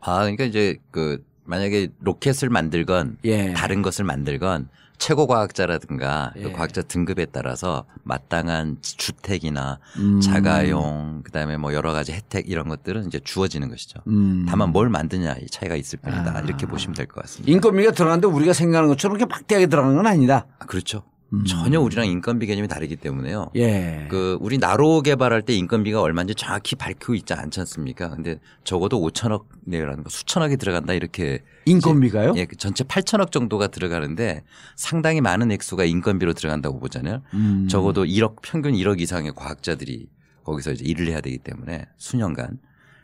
[0.00, 3.52] 아, 그러니까 이제 그 만약에 로켓을 만들건 예.
[3.52, 6.52] 다른 것을 만들건 최고 과학자라든가 그 예.
[6.52, 10.20] 과학자 등급에 따라서 마땅한 주택이나 음.
[10.20, 14.00] 자가용 그다음에 뭐 여러 가지 혜택 이런 것들은 이제 주어지는 것이죠.
[14.08, 14.44] 음.
[14.48, 16.40] 다만 뭘 만드냐 이 차이가 있을 뿐이다 아.
[16.40, 17.50] 이렇게 보시면 될 것 같습니다.
[17.52, 20.46] 인건비가 들어가는데 우리가 생각하는 것처럼 그렇게 막대하게 들어가는 건 아니다.
[20.58, 21.02] 아, 그렇죠.
[21.32, 21.44] 음.
[21.44, 23.50] 전혀 우리랑 인건비 개념이 다르기 때문에요.
[23.56, 24.06] 예.
[24.10, 28.08] 그 우리 나로 개발할 때 인건비가 얼마인지 정확히 밝히고 있지 않지 않습니까?
[28.08, 32.32] 근데 적어도 5천억 내라는 거 수천억이 들어간다 이렇게 인건비가요?
[32.36, 34.42] 예, 그 전체 8천억 정도가 들어가는데
[34.76, 37.22] 상당히 많은 액수가 인건비로 들어간다고 보잖아요.
[37.34, 37.68] 음.
[37.68, 40.08] 적어도 1억 평균 1억 이상의 과학자들이
[40.44, 42.58] 거기서 이제 일을 해야 되기 때문에 수년간.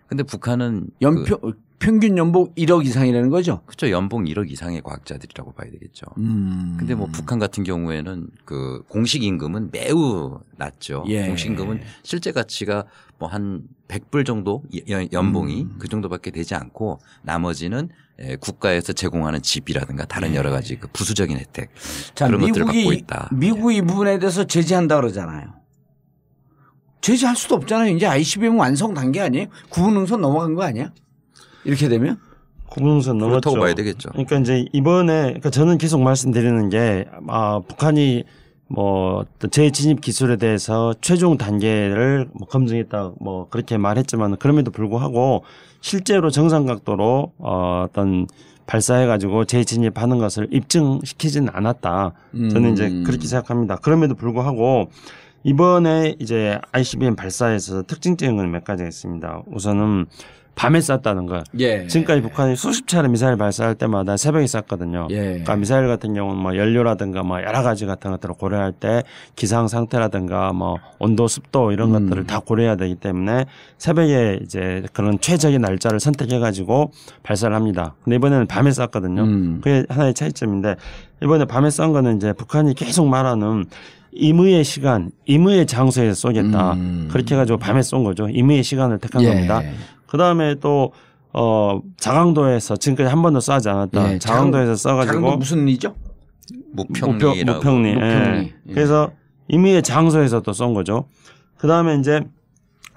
[0.06, 1.38] 근데 북한은 연평
[1.84, 3.60] 평균 연봉 1억 이상이라는 거죠.
[3.66, 3.90] 그렇죠.
[3.90, 6.06] 연봉 1억 이상의 과학자들이라고 봐야 되겠죠.
[6.16, 6.76] 음.
[6.78, 11.04] 근데 뭐 북한 같은 경우에는 그 공식 임금은 매우 낮죠.
[11.08, 11.26] 예.
[11.26, 12.84] 공식 임금은 실제 가치가
[13.18, 15.76] 뭐 한 100불 정도 연- 연봉이 음.
[15.78, 20.36] 그 정도밖에 되지 않고 나머지는 에, 국가에서 제공하는 집이라든가 다른 예.
[20.36, 21.70] 여러 가지 그 부수적인 혜택
[22.14, 23.28] 자, 그런 것들을 받고 있다.
[23.32, 25.52] 미국이 이 부분에 대해서 제재한다 그러잖아요.
[27.02, 27.94] 제재할 수도 없잖아요.
[27.94, 29.48] 이제 ICBM 완성 단계 아니에요?
[29.68, 30.90] 구분능선 넘어간 거 아니야?
[31.64, 32.18] 이렇게 되면?
[32.70, 33.40] 구분선 넘었죠.
[33.40, 34.10] 그렇다고 봐야 되겠죠.
[34.10, 38.24] 그러니까 이제 이번에 그러니까 저는 계속 말씀드리는 게 아, 북한이
[38.66, 45.44] 뭐 재진입 기술에 대해서 최종 단계를 뭐 검증했다 뭐 그렇게 말했지만 그럼에도 불구하고
[45.80, 48.26] 실제로 정상 각도로 어, 어떤
[48.66, 52.14] 발사해 가지고 재진입하는 것을 입증시키지는 않았다.
[52.32, 53.04] 저는 이제 음.
[53.04, 53.76] 그렇게 생각합니다.
[53.76, 54.88] 그럼에도 불구하고
[55.44, 59.42] 이번에 이제 ICBM 발사에서 특징적인 건 몇 가지가 있습니다.
[59.52, 60.06] 우선은
[60.54, 61.42] 밤에 쐈다는 거.
[61.58, 61.86] 예.
[61.86, 65.08] 지금까지 북한이 수십 차례 미사일 발사할 때마다 새벽에 쐈거든요.
[65.10, 65.16] 예.
[65.16, 69.02] 그러니까 미사일 같은 경우는 뭐 연료라든가 뭐 여러 가지 같은 것들을 고려할 때
[69.34, 72.04] 기상 상태라든가 뭐 온도 습도 이런 음.
[72.04, 73.46] 것들을 다 고려해야 되기 때문에
[73.78, 77.94] 새벽에 이제 그런 최적의 날짜를 선택해 가지고 발사를 합니다.
[78.04, 79.22] 근데 이번에는 밤에 쐈거든요.
[79.22, 79.60] 음.
[79.62, 80.76] 그게 하나의 차이점인데
[81.22, 83.64] 이번에 밤에 쏜 거는 이제 북한이 계속 말하는
[84.16, 86.74] 임의의 시간, 임의의 장소에서 쏘겠다.
[86.74, 87.08] 음.
[87.10, 88.28] 그렇게 해가지고 밤에 쏜 거죠.
[88.28, 89.28] 임의의 시간을 택한 예.
[89.28, 89.60] 겁니다.
[90.06, 90.92] 그 다음에 또,
[91.32, 94.12] 어, 자강도에서 지금까지 한 번도 쏴지 않았다.
[94.14, 95.20] 예, 자강도에서 쏴가지고.
[95.22, 95.94] 거 무슨 일이죠?
[96.72, 97.58] 무평리라고.
[97.58, 97.88] 무평리.
[97.90, 97.94] 예.
[97.94, 98.52] 무평리.
[98.68, 98.72] 예.
[98.72, 99.10] 그래서
[99.48, 101.06] 임의의 장소에서 또 쏜 거죠.
[101.56, 102.22] 그 다음에 이제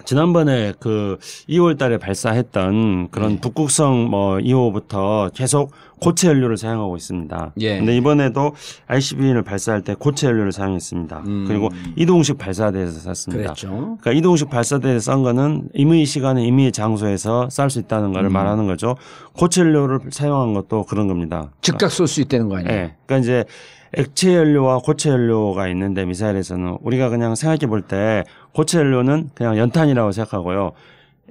[0.07, 1.17] 지난번에 그
[1.49, 3.41] 2월 달에 발사했던 그런 네.
[3.41, 7.51] 북극성 뭐 2호부터 계속 고체 연료를 사용하고 있습니다.
[7.57, 7.77] 예.
[7.79, 8.53] 근데 이번에도
[8.87, 11.23] ICBM을 발사할 때 고체 연료를 사용했습니다.
[11.27, 11.45] 음.
[11.45, 11.67] 그리고
[11.97, 13.43] 이동식 발사대에서 쐈습니다.
[13.43, 13.67] 그랬죠.
[13.99, 18.33] 그러니까 이동식 발사대에 쏜 거는 임의 시간에 임의 장소에서 쌀 수 있다는 거를 음.
[18.33, 18.95] 말하는 거죠.
[19.33, 21.51] 고체 연료를 사용한 것도 그런 겁니다.
[21.59, 22.73] 즉각 쏠 수 있다는 거 아니에요?
[22.73, 22.95] 예.
[23.05, 23.43] 그러니까 이제
[23.93, 28.23] 액체 연료와 고체 연료가 있는데 미사일에서는 우리가 그냥 생각해 볼 때
[28.57, 30.71] 고체 연료는 그냥 연탄이라고 생각하고요.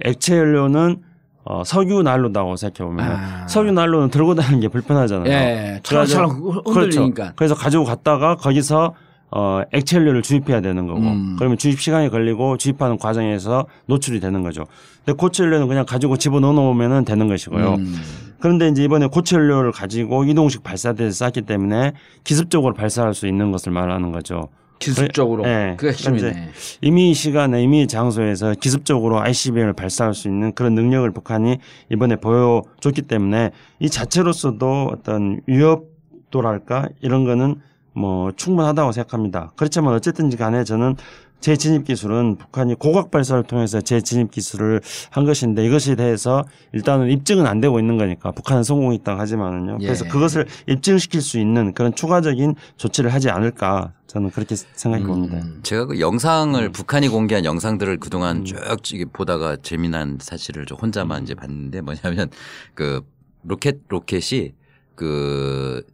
[0.05, 0.99] 액체 연료는
[1.43, 3.49] 어, 석유 난로다고 생각해 보면 아.
[3.49, 5.29] 석유 난로는 들고 다니는 게 불편하잖아요.
[5.29, 5.81] 예.
[5.83, 6.31] 차랑차랑
[6.65, 7.15] 흔들리니까.
[7.15, 7.33] 그렇죠.
[7.35, 8.95] 그래서 가지고 갔다가 거기서
[9.33, 11.35] 어, 액체 연료를 주입해야 되는 거고 음.
[11.37, 14.65] 그러면 주입 시간이 걸리고 주입하는 과정에서 노출이 되는 거죠.
[15.05, 17.75] 근데 고체 연료는 그냥 가지고 집어 넣어 놓으면 되는 것이고요.
[17.75, 17.95] 음.
[18.39, 23.73] 그런데 이제 이번에 고체 연료를 가지고 이동식 발사대에서 쐈기 때문에 기습적으로 발사할 수 있는 것을
[23.73, 24.49] 말하는 거죠.
[24.79, 25.45] 기술적으로.
[25.47, 25.75] 예.
[25.77, 26.21] 그게 핵심이네.
[26.21, 31.59] 그러니까 이미 시간에 이미 장소에서 기습적으로 ICBM을 발사할 수 있는 그런 능력을 북한이
[31.91, 37.57] 이번에 보여줬기 때문에 이 자체로서도 어떤 위협도랄까 이런 거는
[37.97, 39.53] 뭐 충분하다고 생각합니다.
[39.57, 40.97] 그렇지만 어쨌든지 간에 저는
[41.41, 47.61] 재진입 기술은 북한이 고각 발사를 통해서 재진입 기술을 한 것인데 이것에 대해서 일단은 입증은 안
[47.61, 49.79] 되고 있는 거니까 북한은 성공했다고 하지만은요.
[49.79, 50.09] 그래서 예.
[50.09, 55.09] 그것을 입증시킬 수 있는 그런 추가적인 조치를 하지 않을까 저는 그렇게 생각해 음.
[55.09, 55.41] 봅니다.
[55.63, 58.57] 제가 그 영상을 북한이 공개한 영상들을 그동안 쭉
[58.93, 62.31] 이게 보다가 재미난 사실을 좀 혼자만 이제 봤는데 뭐냐면
[62.75, 63.03] 그
[63.45, 64.53] 로켓 로켓이
[64.97, 65.85] 그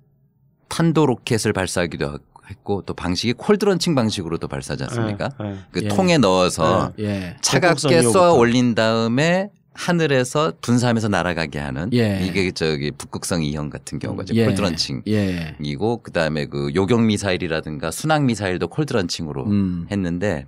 [0.68, 2.18] 탄도 로켓을 발사하기도 하-
[2.52, 5.30] 했고 또 방식이 콜드런칭 방식으로도 발사하지 않습니까?
[5.42, 5.54] 예, 예.
[5.70, 5.88] 그 예.
[5.88, 7.36] 통에 넣어서 예.
[7.40, 8.32] 차갑게 북극성 쏘아.
[8.32, 12.20] 올린 다음에 하늘에서 분사하면서 날아가게 하는 예.
[12.22, 14.44] 이게 저기 북극성 2형 같은 경우가 이제 예.
[14.44, 15.56] 콜드런칭 예.
[15.60, 19.86] 이고 그다음에 그 요격 미사일이라든가 순항 미사일도 콜드런칭으로 음.
[19.90, 20.46] 했는데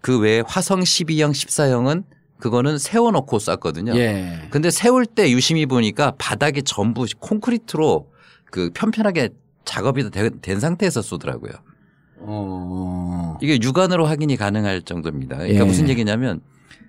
[0.00, 2.04] 그 외에 화성 12형 14형은
[2.38, 3.94] 그거는 세워놓고 쐈거든요.
[3.96, 4.46] 예.
[4.50, 8.10] 근데 세울 때 유심히 보니까 바닥이 전부 콘크리트로
[8.50, 9.30] 그 편편하게
[9.64, 11.52] 작업이 다 된, 된 상태에서 쏘더라고요.
[12.22, 13.38] 어.
[13.40, 15.36] 이게 육안으로 확인이 가능할 정도입니다.
[15.38, 15.64] 그러니까 예.
[15.64, 16.40] 무슨 얘기냐면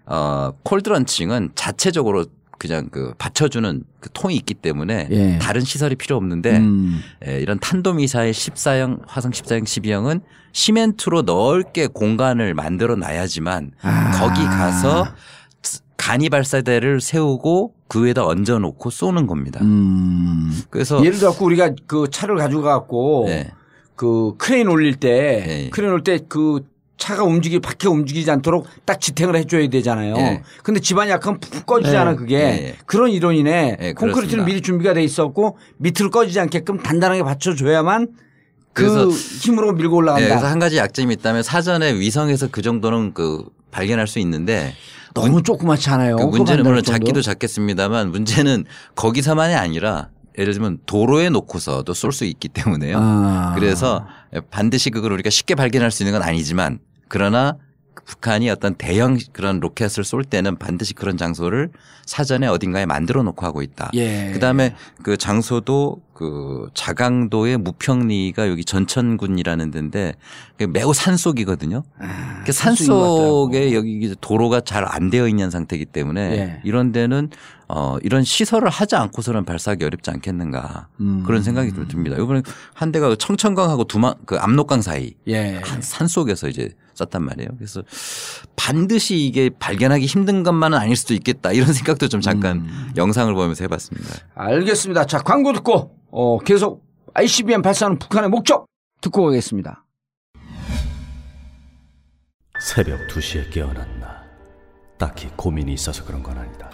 [0.06, 2.26] 어 콜드런칭은 자체적으로
[2.58, 5.40] 그냥 그 받쳐주는 그 통이 있기 때문에 예.
[5.40, 7.02] 다른 시설이 필요 없는데 음.
[7.28, 14.12] 예, 이런 탄도미사일 14형, 화성 14형, 12형은 시멘트로 넓게 공간을 만들어 놔야지만 아.
[14.12, 15.08] 거기 가서
[16.02, 19.60] 간이 발사대를 세우고 그 위에다 얹어 놓고 쏘는 겁니다.
[19.62, 20.52] 음.
[20.72, 23.52] 그래서 예를 들어 갖고 우리가 그 차를 가지고 갖고 예,
[23.96, 25.70] 그 크레인 올릴 때 예.
[25.70, 26.62] 크레인 올릴 때그
[26.98, 30.16] 차가 움직이 밖에 움직이지 않도록 딱 지탱을 해줘야 되잖아요.
[30.18, 30.42] 예.
[30.64, 32.18] 근데 집안이 약간 푹 꺼지잖아 네.
[32.18, 32.76] 그게 예, 예.
[32.88, 33.78] 그런 이론이네.
[33.80, 34.46] 예, 콘크리트는.
[34.46, 38.08] 미리 준비가 돼 있었고 밑으로 꺼지지 않게끔 단단하게 받쳐줘야만
[38.74, 40.28] 그 그래서- 힘으로 밀고 예, 올라간다.
[40.30, 44.74] 그래서 한 가지 약점이 있다면 사전에 위성에서 그 정도는 그 발견할 수 있는데
[45.14, 46.16] 너무 조그맣지 않아요.
[46.18, 47.00] 그 그거 문제는 물론 정도?
[47.00, 52.98] 작기도 작겠습니다만 문제는 거기서만이 아니라 예를 들면 도로에 놓고서도 쏠 수 있기 때문에요.
[53.00, 53.54] 아.
[53.56, 54.06] 그래서
[54.50, 57.58] 반드시 그걸 우리가 쉽게 발견할 수 있는 건 아니지만 그러나
[58.06, 61.70] 북한이 어떤 대형 그런 로켓을 쏠 때는 반드시 그런 장소를
[62.06, 63.92] 사전에 어딘가에 만들어 놓고 하고 있다.
[63.94, 64.32] 예.
[64.34, 70.14] 그다음에 그 장소도 그 자강도의 무평리가 여기 전천군이라는 데인데
[70.70, 71.82] 매우 산속이거든요.
[71.98, 73.74] 아, 그 산속에.
[73.74, 76.62] 여기 도로가 잘 안 되어 있는 상태이기 때문에 예.
[76.64, 77.30] 이런 데는
[77.68, 81.24] 어 이런 시설을 하지 않고서는 발사하기 어렵지 않겠는가 음.
[81.26, 82.18] 그런 생각이 좀 듭니다.
[82.18, 82.42] 이번에
[82.74, 85.62] 한 대가 청천강하고 두만 그 압록강 사이 예.
[85.64, 87.50] 한 산속에서 이제 썼단 말이에요.
[87.58, 87.84] 그래서
[88.56, 92.92] 반드시 이게 발견하기 힘든 것만은 아닐 수도 있겠다 이런 생각도 좀 잠깐 음.
[92.98, 94.10] 영상을 보면서 해봤습니다.
[94.36, 95.06] 알겠습니다.
[95.06, 98.66] 자 광고 듣고 어, 계속 ICBM 발사하는 북한의 목적
[99.02, 99.86] 듣고 가겠습니다.
[102.60, 104.22] 새벽 2시에 깨어났나.
[104.98, 106.70] 딱히 고민이 있어서 그런 건 아니다.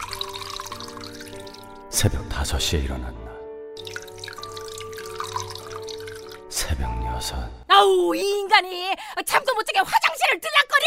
[1.89, 3.31] 새벽 5시에 일어났나.
[6.49, 7.33] 새벽 6.
[7.69, 8.93] 아우 이 인간이
[9.25, 10.85] 잠도 못 자게 화장실을 들락거려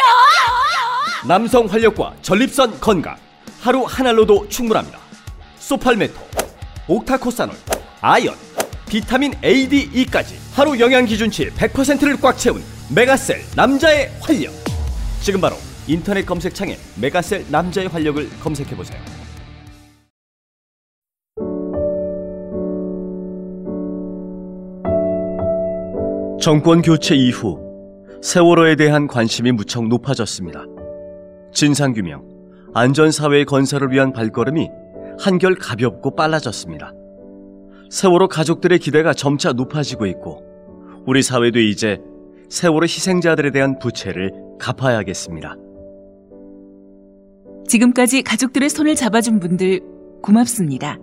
[1.26, 3.16] 남성 활력과 전립선 건강
[3.60, 4.98] 하루 한 알로도 충분합니다.
[5.58, 6.14] 소팔메토,
[6.88, 7.54] 옥타코사놀,
[8.02, 8.34] 아연,
[8.88, 12.62] 비타민 A, D, E까지 하루 영양 기준치 100%를 꽉 채운
[12.94, 14.52] 메가셀 남자의 활력.
[15.20, 18.98] 지금 바로 인터넷 검색창에 메가셀 남자의 활력을 검색해 보세요.
[26.40, 27.60] 정권 교체 이후
[28.22, 30.64] 세월호에 대한 관심이 무척 높아졌습니다.
[31.52, 32.26] 진상규명,
[32.72, 34.70] 안전사회 건설을 위한 발걸음이
[35.18, 36.94] 한결 가볍고 빨라졌습니다.
[37.90, 40.42] 세월호 가족들의 기대가 점차 높아지고 있고
[41.06, 42.00] 우리 사회도 이제
[42.48, 45.56] 세월호 희생자들에 대한 부채를 갚아야겠습니다.
[47.66, 49.80] 지금까지 가족들의 손을 잡아준 분들
[50.22, 50.98] 고맙습니다.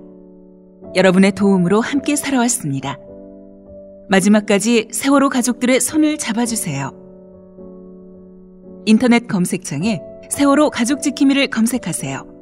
[0.95, 2.97] 여러분의 도움으로 함께 살아왔습니다.
[4.09, 6.91] 마지막까지 세월호 가족들의 손을 잡아주세요.
[8.85, 12.36] 인터넷 검색창에 세월호 가족 지킴이를 검색하세요.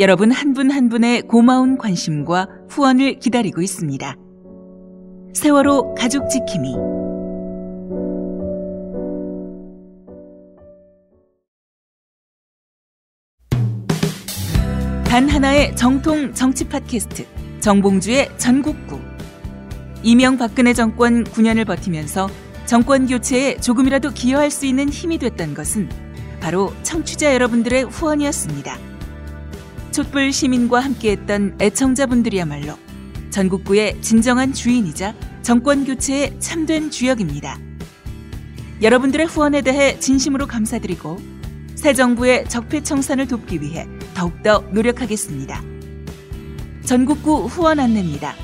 [0.00, 4.16] 여러분 한분한 분의 고마운 관심과 후원을 기다리고 있습니다.
[5.34, 6.74] 세월호 가족 지킴이
[15.04, 17.26] 단 하나의 정통 정치 팟캐스트
[17.60, 18.98] 정봉주의 전국구
[20.02, 22.30] 이명박근혜 정권 9년을 버티면서
[22.64, 25.90] 정권 교체에 조금이라도 기여할 수 있는 힘이 됐던 것은
[26.40, 28.89] 바로 청취자 여러분들의 후원이었습니다.
[29.92, 32.74] 촛불 시민과 함께했던 애청자분들이야말로
[33.30, 37.58] 전국구의 진정한 주인이자 정권 교체의 참된 주역입니다.
[38.82, 41.18] 여러분들의 후원에 대해 진심으로 감사드리고
[41.74, 45.62] 새 정부의 적폐 청산을 돕기 위해 더욱더 노력하겠습니다.
[46.84, 48.34] 전국구 후원 안내입니다.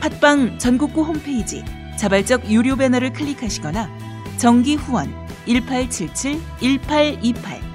[0.00, 1.64] 팟빵 전국구 홈페이지
[1.98, 3.88] 자발적 유료 배너를 클릭하시거나
[4.38, 5.12] 정기 후원
[5.46, 7.73] 1877-1828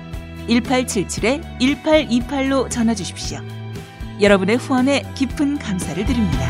[0.49, 3.39] 1877-1828로 전화 주십시오.
[4.19, 6.45] 여러분의 후원에 깊은 감사를 드립니다.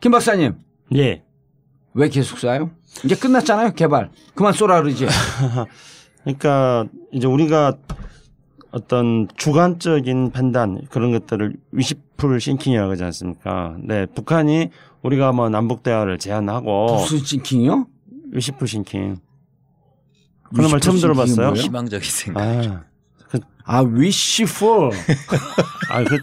[0.00, 0.58] 김 박사님
[0.94, 1.24] 예.
[1.94, 2.70] 왜 계속 쏴요?
[3.04, 4.10] 이제 끝났잖아요 개발.
[4.34, 5.06] 그만 쏘라 그러지.
[6.22, 7.78] 그러니까 이제 우리가
[8.70, 13.76] 어떤 주관적인 판단 그런 것들을 wishful thinking이라고 하지 않습니까?
[13.80, 14.70] 네, 북한이
[15.02, 17.86] 우리가 뭐 남북 대화를 제안하고 무슨 thinking이요?
[18.32, 19.16] wishful thinking
[20.54, 21.48] 그런 말 처음 들어봤어요?
[21.48, 21.52] 뭐예요?
[21.54, 22.40] 희망적인 생각.
[22.42, 22.82] 아,
[23.64, 24.90] 아 wishful.
[25.90, 26.18] 아, 그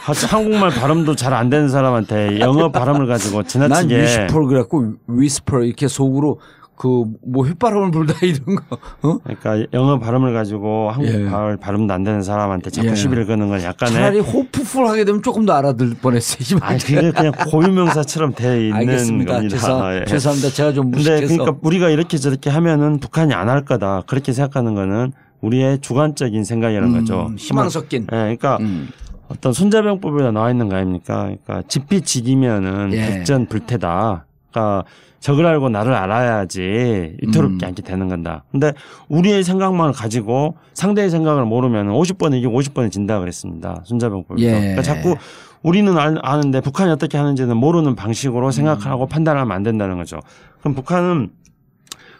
[0.00, 5.64] 하여튼 한국말 발음도 잘 안 되는 사람한테 영어 발음을 가지고 난 지나치게 wishful 그래갖고 whisper
[5.66, 6.40] 이렇게 속으로
[6.76, 8.76] 그뭐 휘바람을 불다 이런 거.
[9.02, 9.18] 어?
[9.22, 11.18] 그러니까 영어 발음을 가지고 한국 예.
[11.18, 12.94] 말 발음도 안 되는 사람한테 자꾸 예.
[12.94, 16.58] 시비를 거는 건 약간의 차라리 호프풀 하게 되면 조금 더 알아들 뻔했어요.
[16.62, 19.32] 아니 그게 그냥 고유명사처럼 돼 있는 알겠습니다.
[19.34, 19.56] 겁니다.
[19.56, 20.04] 죄송, 예.
[20.06, 20.48] 죄송합니다.
[20.50, 21.26] 제가 좀 근데 무식해서.
[21.36, 26.88] 그러니까 우리가 이렇게 저렇게 하면은 북한이 안 할 거다 그렇게 생각하는 거는 우리의 주관적인 생각이라는
[26.94, 27.30] 음, 거죠.
[27.36, 28.02] 희망 섞인.
[28.04, 28.88] 예, 그러니까 음.
[29.28, 31.24] 어떤 손자병법에 나와 있는 거 아닙니까?
[31.44, 33.06] 그러니까 지피지기면은 예.
[33.18, 34.26] 백전불태다.
[34.50, 34.84] 그러니까
[35.24, 37.68] 적을 알고 나를 알아야지 위태롭게 음.
[37.68, 38.44] 않게 되는 건다.
[38.52, 38.74] 근데
[39.08, 43.80] 우리의 생각만을 가지고 상대의 생각을 모르면 50번에 이기고 50번에 진다 그랬습니다.
[43.86, 44.46] 손자병법에서.
[44.46, 44.50] 예.
[44.60, 45.16] 그러니까 자꾸
[45.62, 47.96] 우리는 알- 아는데 북한이 어떻게 하는지는 모르는 음.
[47.96, 50.20] 방식으로 생각하고 판단하면 안 된다는 거죠.
[50.60, 51.30] 그럼 북한은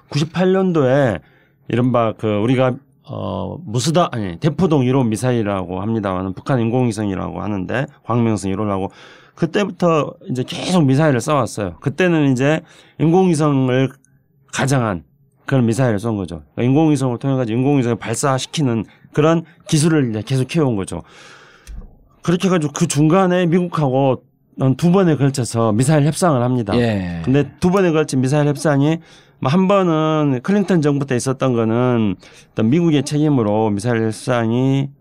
[0.09, 1.21] 98년도에
[1.69, 2.73] 이른바 그 우리가
[3.07, 8.89] 어 무스다 아니 대포동 1호 미사일이라고 합니다만은 북한 인공위성이라고 하는데 광명성 1호라고
[9.35, 11.81] 그때부터 이제 계속 미사일을 쏴왔어요.
[11.81, 12.61] 그때는 이제
[13.01, 13.89] 인공위성을
[14.53, 15.05] 가장한
[15.47, 16.43] 그런 미사일을 쏜 거죠.
[16.55, 21.03] 그러니까 인공위성을 통해 가지고 인공위성을 발사시키는 그런 기술을 이제 계속 키워온 거죠.
[22.23, 24.23] 그렇게 해가지고 그 중간에 미국하고
[24.59, 26.77] 한두 번에 걸쳐서 미사일 협상을 합니다.
[26.77, 27.21] 예.
[27.25, 28.99] 근데 두 번에 걸친 미사일 협상이 뭐
[29.45, 32.17] 한 번은 클린턴 정부 때 있었던 거는
[32.53, 34.11] 어떤 미국의 책임으로 미사일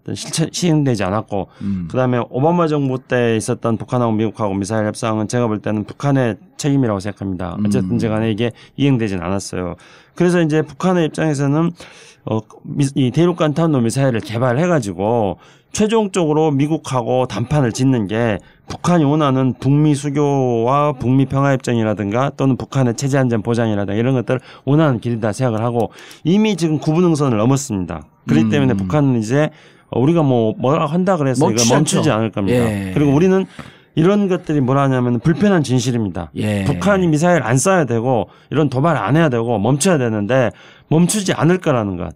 [0.01, 1.87] 어떤 실천, 시행되지 않았고 음.
[1.89, 7.57] 그다음에 오바마 정부 때 있었던 북한하고 미국하고 미사일 협상은 제가 볼 때는 북한의 책임이라고 생각합니다.
[7.65, 7.97] 어쨌든 음.
[7.99, 9.75] 제가 이게 이행되진 않았어요.
[10.15, 11.71] 그래서 이제 북한의 입장에서는
[12.25, 15.37] 어, 미- 이 대륙 간 탄도 미사일을 개발해 가지고
[15.73, 23.17] 최종적으로 미국하고 단판을 짓는 게 북한이 원하는 북미 수교와 북미 평화 협정이라든가 또는 북한의 체제
[23.17, 25.91] 안전 보장이라든가 이런 것들을 원하는 길이다 생각을 하고
[26.23, 28.03] 이미 지금 구분응선을 넘었습니다.
[28.27, 28.49] 그렇기 음.
[28.49, 29.49] 때문에 북한은 이제
[29.89, 32.09] 어, 우리가 뭐 뭐라 한다 그래서 멈추지 이거 멈추지.
[32.09, 32.57] 않을 겁니다.
[32.57, 32.91] 예.
[32.93, 33.45] 그리고 우리는
[33.95, 36.31] 이런 것들이 뭐라 하냐면 불편한 진실입니다.
[36.35, 36.63] 예.
[36.63, 40.49] 북한이 미사일 안 쏴야 되고 이런 도발 안 해야 되고 멈춰야 되는데
[40.87, 42.15] 멈추지 않을 거라는 것.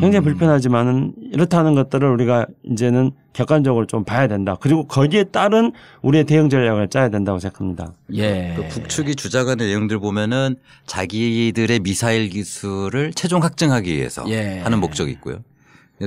[0.00, 4.56] 굉장히 불편하지만은 이렇다는 것들을 우리가 이제는 객관적으로 좀 봐야 된다.
[4.60, 5.72] 그리고 거기에 따른
[6.02, 7.92] 우리의 대응 전략을 짜야 된다고 생각합니다.
[8.14, 8.54] 예.
[8.56, 14.60] 그 북측이 주장하는 내용들 보면은 자기들의 미사일 기술을 최종 확증하기 위해서 예.
[14.60, 15.38] 하는 목적이 있고요.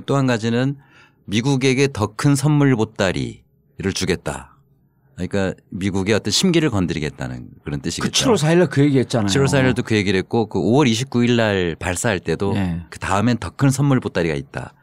[0.06, 0.78] 또 한 가지는
[1.26, 3.42] 미국에게 더 큰 선물 보따리를
[3.94, 4.55] 주겠다.
[5.16, 8.34] 그러니까 미국의 어떤 심기를 건드리겠다는 그런 그 뜻이겠죠.
[8.34, 9.28] 7월 4일 날 그 얘기했잖아요.
[9.28, 12.82] 7월 4일도 그 얘기를 했고 그 5월 29일 날 발사할 때도 예.
[12.90, 14.74] 그 다음엔 더 큰 선물 보따리가 있다.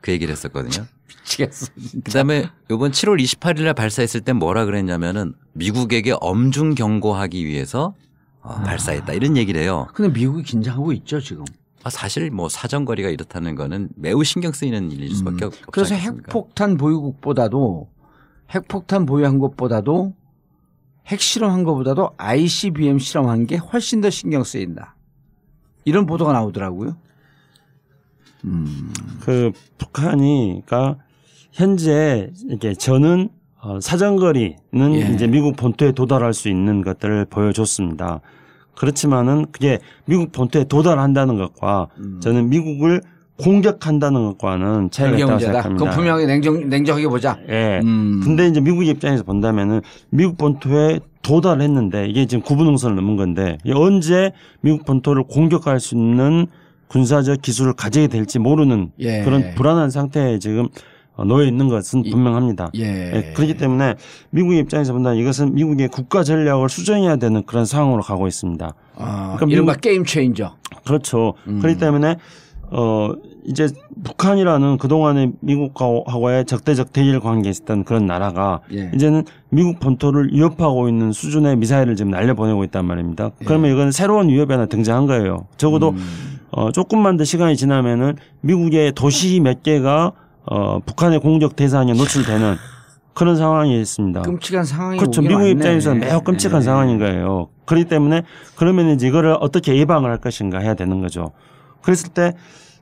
[0.00, 0.86] 그 얘기를 했었거든요.
[1.08, 1.66] 미치겠어.
[2.04, 7.94] 그다음에 이번 7월 28일 날 발사했을 때 뭐라 그랬냐면은 미국에게 엄중 경고하기 위해서
[8.40, 8.62] 어, 아.
[8.62, 9.86] 발사했다 이런 얘기를 해요.
[9.94, 11.44] 근데 미국이 긴장하고 있죠 지금.
[11.84, 15.50] 아, 사실 뭐 사정거리가 이렇다는 거는 매우 신경 쓰이는 일일 수밖에 음.
[15.70, 16.24] 그래서 않겠습니까?
[16.28, 17.90] 핵폭탄 보유국보다도
[18.54, 20.14] 핵폭탄 보유한 것보다도
[21.06, 24.96] 핵 실험한 것보다도 ICBM 실험한 게 훨씬 더 신경 쓰인다.
[25.84, 26.96] 이런 보도가 나오더라고요.
[29.20, 31.02] 그 북한이 그러니까
[31.52, 33.30] 현재 이렇게 저는
[33.60, 35.14] 어, 사정거리는 예.
[35.14, 38.20] 이제 미국 본토에 도달할 수 있는 것들을 보여줬습니다.
[38.74, 41.88] 그렇지만은 그게 미국 본토에 도달한다는 것과
[42.20, 43.02] 저는 미국을
[43.42, 45.38] 공격한다는 것과는 차이가 있다고.
[45.38, 45.84] 생각합니다.
[45.84, 47.38] 그건 분명히 냉정, 냉정하게 보자.
[47.48, 47.80] 예.
[47.82, 48.20] 음.
[48.22, 49.80] 근데 이제 미국 입장에서 본다면은
[50.10, 56.46] 미국 본토에 도달했는데 이게 지금 구분응선을 넘은 건데 언제 미국 본토를 공격할 수 있는
[56.88, 59.22] 군사적 기술을 가지게 될지 모르는 예.
[59.22, 60.68] 그런 불안한 상태에 지금
[61.14, 62.70] 어, 놓여 있는 것은 이- 분명합니다.
[62.76, 63.12] 예.
[63.14, 63.96] 예, 그렇기 때문에
[64.30, 68.74] 미국의 입장에서 본다면 이것은 미국의 국가 전략을 수정해야 되는 그런 상황으로 가고 있습니다.
[68.96, 70.54] 아, 그럼 이른바 미국- 게임 체인저.
[70.86, 71.34] 그렇죠.
[71.48, 71.60] 음.
[71.60, 72.16] 그렇기 때문에
[72.74, 73.12] 어
[73.44, 73.68] 이제
[74.02, 78.90] 북한이라는 그동안에 미국하고의 적대적 대일 관계에 있었던 그런 나라가 예.
[78.94, 83.30] 이제는 미국 본토를 위협하고 있는 수준의 미사일을 지금 날려보내고 있단 말입니다.
[83.44, 85.46] 그러면 이건 새로운 위협이 하나 등장한 거예요.
[85.58, 86.38] 적어도 음.
[86.50, 90.12] 어 조금만 더 시간이 지나면은 미국의 도시 몇 개가
[90.46, 92.56] 어 북한의 공격 대상에 노출되는
[93.12, 94.22] 그런 상황이 있습니다.
[94.22, 95.20] 끔찍한 상황이 그렇죠.
[95.20, 95.46] 미국.
[95.46, 96.64] 입장에서는 매우 끔찍한 예.
[96.64, 97.48] 상황인 거예요.
[97.66, 98.22] 그렇기 때문에
[98.56, 101.32] 그러면 이제 이거를 어떻게 예방을 할 것인가 해야 되는 거죠.
[101.82, 102.32] 그랬을 때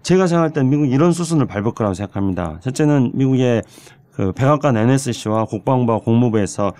[0.02, 2.58] 제가 생각할 때 미국 이런 수순을 밟을 거라고 생각합니다.
[2.60, 3.62] 첫째는 미국의
[4.12, 6.72] 그 백악관 NSC와 국방부와 국무부에서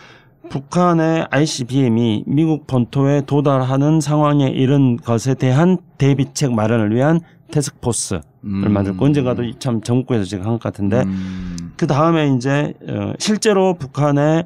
[0.49, 7.21] 북한의 ICBM이 미국 본토에 도달하는 상황에 이른 것에 대한 대비책 마련을 위한
[7.53, 8.73] 테스크포스를 음.
[8.73, 11.73] 만들고 언젠가도 참 전국에서 지금 한 것 같은데 음.
[11.77, 14.45] 그 다음에 이제 어, 실제로 북한의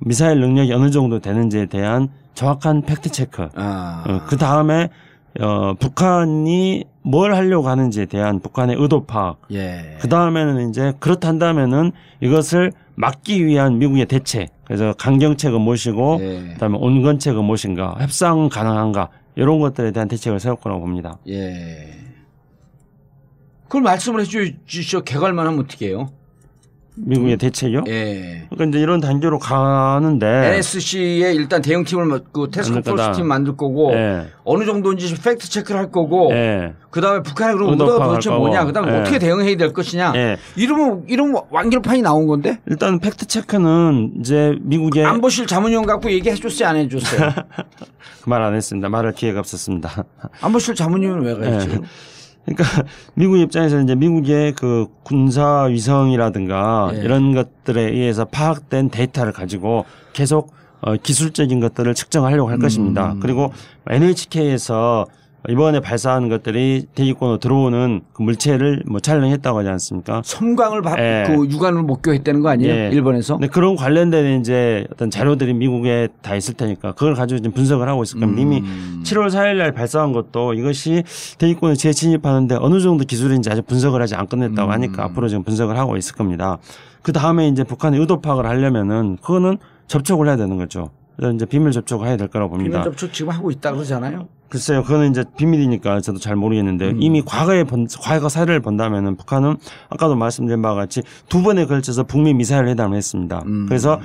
[0.00, 3.48] 미사일 능력이 어느 정도 되는지에 대한 정확한 팩트 체크.
[3.54, 4.24] 아.
[4.26, 4.90] 그 다음에
[5.40, 9.40] 어, 북한이 뭘 하려고 하는지에 대한 북한의 의도 파악.
[9.52, 9.96] 예.
[10.00, 14.48] 그 다음에는 이제 그렇단다면은 이것을 막기 위한 미국의 대책.
[14.64, 16.52] 그래서 강경책은 무엇이고, 예.
[16.54, 21.18] 그다음에 온건책은 무엇인가, 협상 가능한가 이런 것들에 대한 대책을 세울 거라고 봅니다.
[21.28, 21.94] 예.
[23.64, 25.04] 그걸 말씀을 해 주시죠.
[25.04, 26.10] 개괄만 하면 어떻게 해요?
[26.98, 27.84] 미국의 대책이요.
[27.88, 28.46] 예.
[28.50, 30.26] 그러니까 이제 이런 단계로 가는데.
[30.26, 33.12] NSC에 일단 대응팀을 마- 그 태스크포스 만들 거다.
[33.12, 34.26] 팀 만들 거고 예.
[34.44, 36.72] 어느 정도인지 팩트 체크를 할 거고 예.
[36.90, 38.30] 그다음에 북한의 그럼 의도 의도가 도대체.
[38.30, 39.00] 뭐냐 그다음에 예.
[39.00, 40.36] 어떻게 대응해야 될 것이냐 예.
[40.56, 46.68] 이러면 이러면 완결판이 나온 건데 일단 팩트 체크는 이제 미국의 안보실 자문위원 갖고 얘기해 줬어요
[46.68, 47.30] 안 해 줬어요
[48.24, 48.88] 그 말 안 했습니다.
[48.88, 50.04] 말할 기회가 없었습니다.
[50.40, 51.58] 안보실 자문위원 왜 가요 예.
[51.60, 51.82] 지금
[52.46, 52.84] 그러니까
[53.14, 56.98] 미국 입장에서 이제 미국의 그 군사 위성이라든가 예.
[56.98, 63.12] 이런 것들에 의해서 파악된 데이터를 가지고 계속 어, 기술적인 것들을 측정하려고 할 것입니다.
[63.12, 63.20] 음.
[63.20, 63.52] 그리고
[63.88, 65.06] NHK에서
[65.48, 70.22] 이번에 발사한 것들이 대기권으로 들어오는 그 물체를 뭐 촬영했다고 하지 않습니까?
[70.24, 71.24] 섬광을 받, 예.
[71.26, 72.90] 그 유관을 목격했다는 거 아니에요 예.
[72.92, 77.88] 일본에서 근데 그런 관련된 이제 어떤 자료들이 미국에 다 있을 테니까 그걸 가지고 지금 분석을
[77.88, 78.40] 하고 있을 겁니다.
[78.42, 79.02] 이미 음.
[79.04, 81.02] 7월 4일 날 발사한 것도 이것이
[81.38, 84.72] 대기권에 재진입하는데 어느 정도 기술인지 아직 분석을 하지 안 끝냈다고 음.
[84.72, 86.58] 하니까 앞으로 지금 분석을 하고 있을 겁니다.
[87.02, 90.90] 그 다음에 이제 북한의 의도 파악을 하려면은 그거는 접촉을 해야 되는 거죠.
[91.16, 92.80] 그래서 이제 비밀 접촉을 해야 될 거라고 봅니다.
[92.80, 97.02] 비밀 접촉 지금 하고 있다 그러잖아요 글쎄요, 그거는 이제 비밀이니까 저도 잘 모르겠는데 음.
[97.02, 99.56] 이미 과거에 본, 과거 사례를 본다면은 북한은
[99.88, 103.42] 아까도 말씀드린 바와 같이 두 번에 걸쳐서 북미 미사일 회담을 했습니다.
[103.46, 103.66] 음.
[103.68, 104.00] 그래서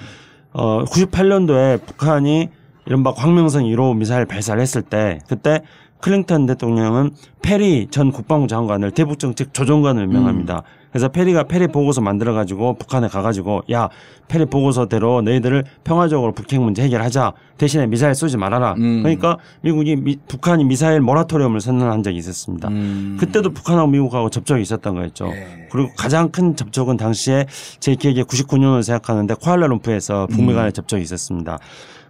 [0.53, 2.49] 어 98년도에 북한이
[2.85, 5.61] 이른바 광명성 1호 미사일 발사를 했을 때 그때
[6.01, 7.11] 클린턴 대통령은
[7.41, 10.63] 페리 전 국방부 장관을 대북 정책 조정관을 명합니다.
[10.91, 13.89] 그래서 페리가 페리 보고서 만들어 가지고 북한에 가 가지고 야
[14.27, 18.73] 페리 보고서대로 너희들을 평화적으로 북핵 문제 해결하자 대신에 미사일 쏘지 말아라.
[18.73, 18.99] 음.
[19.01, 22.67] 그러니까 미국이 미- 북한이 미사일 모라토리엄을 선언한 적이 있었습니다.
[22.67, 23.17] 음.
[23.19, 25.27] 그때도 북한하고 미국하고 접촉이 있었던 거였죠.
[25.33, 25.67] 예.
[25.71, 27.45] 그리고 가장 큰 접촉은 당시에
[27.79, 31.59] 제 기억에 99년을 생각하는데 쿠알라룸푸르에서 북미 간의 접촉이 있었습니다.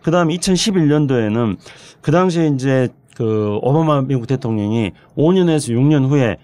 [0.02, 1.58] 그 다음 2011년도에는
[2.02, 6.38] 그 당시에 이제 그 오바마 미국 대통령이 5년에서 6년 후에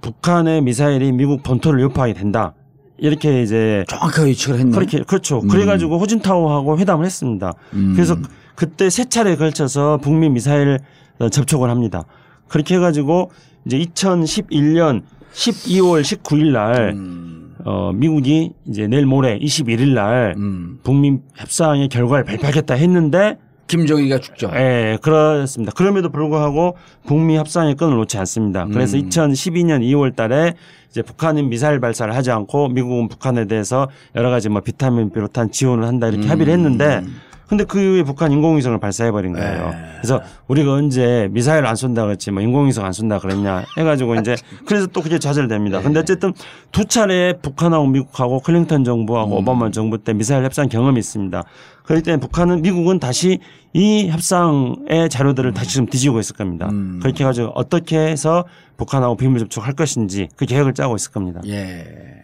[0.00, 2.54] 북한의 미사일이 미국 본토를 유포하게 된다.
[2.98, 4.72] 이렇게 이제 정확하게 예측을 했네.
[4.72, 5.40] 그렇게 그렇죠.
[5.40, 7.54] 그래가지고 호진타오하고 회담을 했습니다.
[7.74, 7.92] 음.
[7.94, 8.16] 그래서
[8.54, 10.80] 그때 세 차례에 걸쳐서 북미 미사일
[11.18, 12.04] 어, 접촉을 합니다.
[12.48, 13.30] 그렇게 해가지고
[13.66, 17.54] 이제 2011년 12월 19일 날 음.
[17.64, 20.78] 어, 미국이 이제 내일 모레 21일 날 음.
[20.82, 23.38] 북미 협상의 결과를 발표하겠다 했는데
[23.68, 24.50] 김정일이가 죽죠.
[24.54, 25.72] 예, 그렇습니다.
[25.76, 28.66] 그럼에도 불구하고 북미 협상의 끈을 놓지 않습니다.
[28.66, 29.08] 그래서 음.
[29.08, 30.54] 2012년 2월 달에
[30.90, 35.86] 이제 북한은 미사일 발사를 하지 않고 미국은 북한에 대해서 여러 가지 뭐 비타민 비롯한 지원을
[35.86, 36.30] 한다 이렇게 음.
[36.30, 37.04] 합의를 했는데
[37.48, 39.70] 근데 그 이후에 북한 인공위성을 발사해버린 거예요.
[39.70, 39.76] 네.
[39.96, 44.36] 그래서 우리가 언제 미사일 안 쏜다 그랬지 뭐 인공위성 안 쏜다 그랬냐 해가지고 이제
[44.66, 45.80] 그래서 또 그게 좌절됩니다.
[45.80, 46.34] 근데 어쨌든
[46.72, 51.42] 두 차례 북한하고 미국하고 클린턴 정부하고 오바마 정부 때 미사일 협상 경험이 있습니다.
[51.84, 53.38] 그럴 때 북한은 미국은 다시
[53.72, 56.68] 이 협상의 자료들을 다시 좀 뒤지고 있을 겁니다.
[56.70, 56.98] 음.
[57.00, 58.44] 그렇게 해가지고 어떻게 해서
[58.76, 61.40] 북한하고 비밀 접촉할 것인지 그 계획을 짜고 있을 겁니다.
[61.46, 62.22] 예.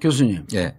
[0.00, 0.74] 교수님, 예.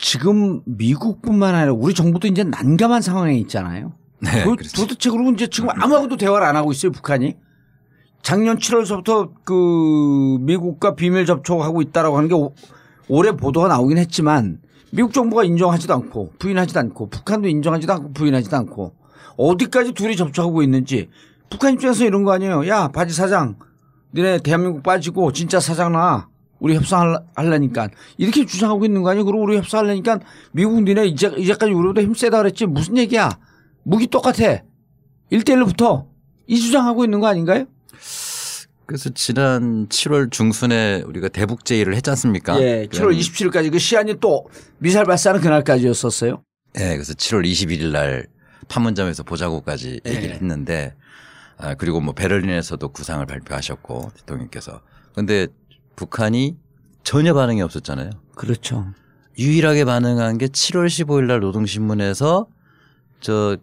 [0.00, 3.92] 지금 미국뿐만 아니라 우리 정부도 이제 난감한 상황에 있잖아요.
[4.20, 4.82] 네, 그 그렇죠.
[4.82, 7.36] 도대체 그리고 이제 지금 아무하고도 대화를 안 하고 있어요, 북한이.
[8.22, 12.54] 작년 7월서부터 그 미국과 비밀 접촉하고 있다라고 하는 게 오-
[13.08, 18.94] 올해 보도가 나오긴 했지만 미국 정부가 인정하지도 않고 부인하지도 않고 북한도 인정하지도 않고 부인하지도 않고
[19.36, 21.08] 어디까지 둘이 접촉하고 있는지
[21.50, 22.66] 북한 입장에서 이런 거 아니에요.
[22.68, 23.56] 야, 바지 사장.
[24.14, 26.28] 니네 대한민국 빠지고 진짜 사장 나.
[26.60, 27.88] 우리 협상하려니까
[28.18, 29.24] 이렇게 주장하고 있는 거 아니에요?
[29.24, 30.20] 그리고 우리 협상하려니까
[30.52, 33.30] 미국 니네 이제, 이제까지 우리보다 힘 세다 그랬지 무슨 얘기야?
[33.82, 34.62] 무기 똑같아.
[35.32, 36.06] 1대1로 붙어.
[36.46, 37.64] 이 주장하고 있는 거 아닌가요?
[38.86, 42.60] 그래서 지난 7월 중순에 우리가 대북 제의를 했지 않습니까?
[42.60, 44.48] 예, 7월 27일까지 그 시한이 또
[44.78, 46.42] 미사일 발사는 그날까지였었어요.
[46.78, 48.26] 예, 그래서 7월 21일 날
[48.68, 50.10] 판문점에서 보자고까지 예.
[50.10, 50.94] 얘기를 했는데
[51.56, 54.80] 아, 그리고 뭐 베를린에서도 구상을 발표하셨고 대통령께서
[55.14, 55.46] 근데
[56.00, 56.56] 북한이
[57.04, 58.10] 전혀 반응이 없었잖아요.
[58.34, 58.86] 그렇죠.
[59.38, 62.46] 유일하게 반응한 게 7월 15일 날 노동신문에서
[63.20, 63.58] 저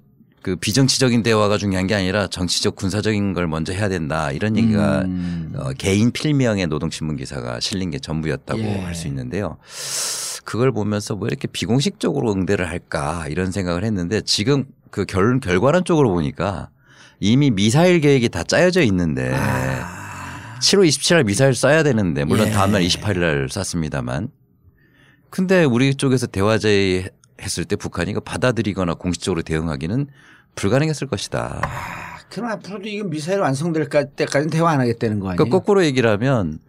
[0.47, 5.51] 그 비정치적인 대화가 중요한 게 아니라 정치적 군사적인 걸 먼저 해야 된다 이런 얘기가 음.
[5.57, 8.79] 어, 개인 필명의 노동신문 기사가 실린 게 전부였다고 예.
[8.79, 9.57] 할수 있는데요.
[10.45, 16.13] 그걸 보면서 왜 이렇게 비공식적으로 응대를 할까 이런 생각을 했는데 지금 그 결, 결과론 쪽으로
[16.13, 16.69] 보니까
[17.19, 19.33] 이미 미사일 계획이 다 짜여져 있는데
[20.61, 22.49] 7월 27일 날 미사일 쏴야 되는데 물론 아.
[22.49, 22.53] 예.
[22.53, 24.29] 다음날 28일 날 쐈습니다만
[25.29, 27.09] 근데 우리 쪽에서 대화 제의
[27.41, 30.07] 했을 때 북한이 이거 받아들이거나 공식적으로 대응하기는
[30.55, 31.61] 불가능했을 것이다.
[32.29, 35.37] 그럼 앞으로도 이건 미사일 완성될 까- 때까지는 대화 안 하겠다는 거 아니에요?
[35.37, 36.59] 그러니까 거꾸로 얘기를 하면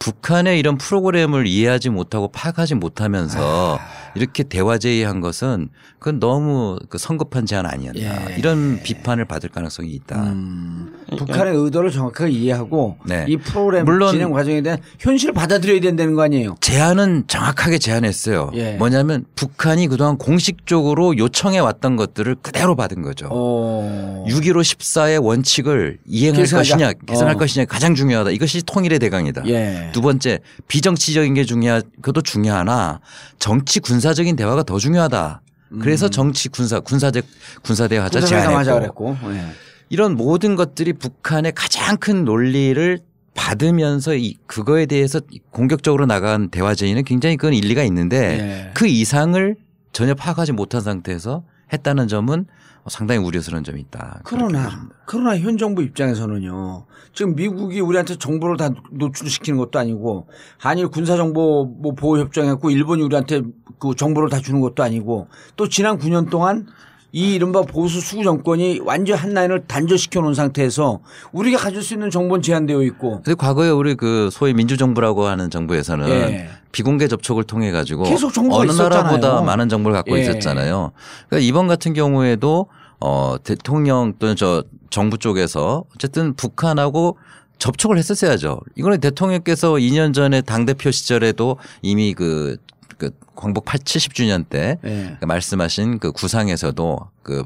[0.00, 3.78] 북한의 이런 프로그램을 이해하지 못하고 파악하지 못하면서
[4.18, 8.36] 이렇게 대화 제의한 것은 그건 너무 그 성급한 제안 아니었나 예.
[8.36, 10.22] 이런 비판을 받을 가능성이 있다.
[10.22, 13.24] 음, 북한의 의도를 정확하게 이해하고 네.
[13.28, 16.56] 이 프로그램 물론- 진행 과정에 대한 현실을 받아들여야 된다는 거 아니에요?
[16.60, 18.50] 제안은 정확하게 제안했어요.
[18.54, 18.72] 예.
[18.76, 23.28] 뭐냐면 북한이 그동안 공식적으로 요청해 왔던 것들을 그대로 받은 거죠.
[23.30, 24.24] 어.
[24.28, 26.74] 6.15 14의 원칙을 이행할 계승하자.
[26.76, 27.38] 것이냐, 개선할 어.
[27.38, 28.30] 것이냐 가장 중요하다.
[28.30, 29.42] 이것이 통일의 대강이다.
[29.46, 29.90] 예.
[29.92, 33.00] 두 번째 비정치적인 게 중요하 그것도 중요하나
[33.38, 35.42] 정치 군사 적인 대화가 더 중요하다.
[35.80, 37.24] 그래서 정치 군사 군사적
[37.62, 39.34] 군사 대화자 군사회담하자 제안했고 그랬고.
[39.34, 39.44] 예.
[39.90, 42.98] 이런 모든 것들이 북한의 가장 큰 논리를
[43.34, 48.70] 받으면서 이 그거에 대해서 공격적으로 나간 대화 제의는 굉장히 그건 일리가 있는데 예.
[48.74, 49.56] 그 이상을
[49.92, 52.46] 전혀 파악하지 못한 상태에서 했다는 점은
[52.88, 54.20] 상당히 우려스러운 점이 있다.
[54.24, 54.88] 그러나.
[55.04, 56.86] 그러나 현 정부 입장에서는요.
[57.12, 63.02] 지금 미국이 우리한테 정보를 다 노출시키는 것도 아니고 한일 군사 정보 뭐 보호 협정했고 일본이
[63.02, 63.42] 우리한테
[63.78, 66.66] 그 정보를 다 주는 것도 아니고 또 지난 9년 동안
[67.12, 71.00] 이 이른바 보수 수구 정권이 완전 한 라인을 단절시켜 놓은 상태에서
[71.32, 76.08] 우리가 가질 수 있는 정보는 제한되어 있고 근데 과거에 우리 그 소위 민주정부라고 하는 정부에서는
[76.08, 76.48] 예.
[76.70, 79.42] 비공개 접촉을 통해 가지고 계속 정보가 어느 나라보다 있었잖아요.
[79.42, 80.22] 많은 정보를 갖고 예.
[80.22, 80.92] 있었잖아요.
[81.28, 82.66] 그러니까 이번 같은 경우에도
[83.00, 87.16] 어 대통령 또는 저 정부 쪽에서 어쨌든 북한하고
[87.58, 88.60] 접촉을 했었어야죠.
[88.76, 92.56] 이거는 대통령께서 2년 전에 당 대표 시절에도 이미 그,
[92.98, 95.16] 그 광복 8, 70주년 때 예.
[95.20, 97.44] 그 말씀하신 그 구상에서도 그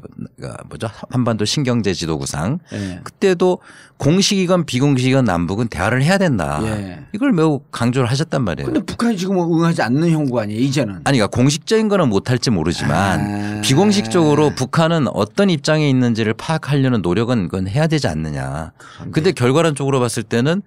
[0.67, 2.99] 뭐죠 한반도 신경제 지도 구상 예.
[3.03, 3.59] 그때도
[3.97, 6.59] 공식이건 비공식이건 남북은 대화를 해야 된다.
[6.63, 7.05] 예.
[7.13, 8.65] 이걸 매우 강조를 하셨단 말이에요.
[8.65, 11.01] 근데 북한이 지금 응하지 않는 형국 아니에요 이제는.
[11.03, 13.61] 아니, 그러니까 공식적인 거는 못할지 모르지만 아.
[13.61, 18.71] 비공식적으로 북한은 어떤 입장에 있는지를 파악하려는 노력은 그건 해야 되지 않느냐.
[19.11, 20.63] 근데 결과론 쪽으로 봤을 때는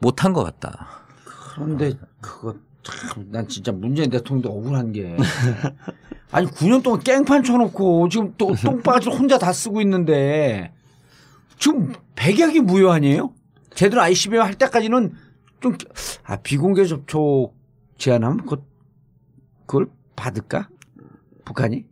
[0.00, 0.88] 못한 것 같다.
[1.54, 5.16] 그런데 그거 참, 난 진짜 문재인 대통령도 억울한 게
[6.30, 10.72] 아니 9년 동안 깽판 쳐놓고 지금 또 똥바지 혼자 다 쓰고 있는데
[11.58, 13.32] 지금 백약이 무효 아니에요?
[13.74, 15.14] 제대로 ICBM 할 때까지는
[15.60, 15.76] 좀
[16.24, 17.54] 아, 비공개 접촉
[17.98, 18.58] 제안하면 그걸,
[19.66, 20.68] 그걸 받을까?
[21.44, 21.86] 북한이?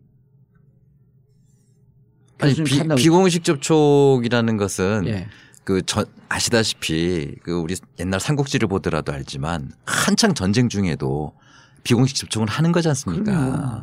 [2.39, 5.29] 아니 비, 비공식 접촉이라는 것은 예.
[5.65, 11.35] 그 전 아시다시피 그 우리 옛날 삼국지를 보더라도 알지만 한창 전쟁 중에도
[11.85, 13.25] 비공식 접촉을 하는 거지 않습니까?
[13.25, 13.83] 그럼요.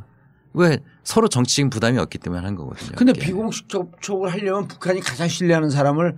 [0.54, 2.92] 왜 서로 정치적인 부담이 없기 때문에 하는 거거든요.
[2.96, 3.26] 근데 그게.
[3.28, 6.16] 비공식 접촉을 하려면 북한이 가장 신뢰하는 사람을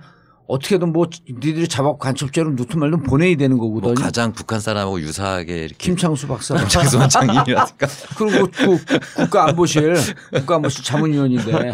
[0.47, 3.93] 어떻게든 뭐 니들이 잡아 간첩죄로 누트 말든 보내야 되는 거거든요.
[3.93, 6.55] 뭐 가장 북한 사람하고 유사하게 이렇게 김창수 박사.
[6.59, 7.87] 김창수 원 장님이라든가
[8.17, 8.77] 그리고 그
[9.15, 9.95] 국가안보실
[10.33, 11.73] 국가안보실 자문위원인데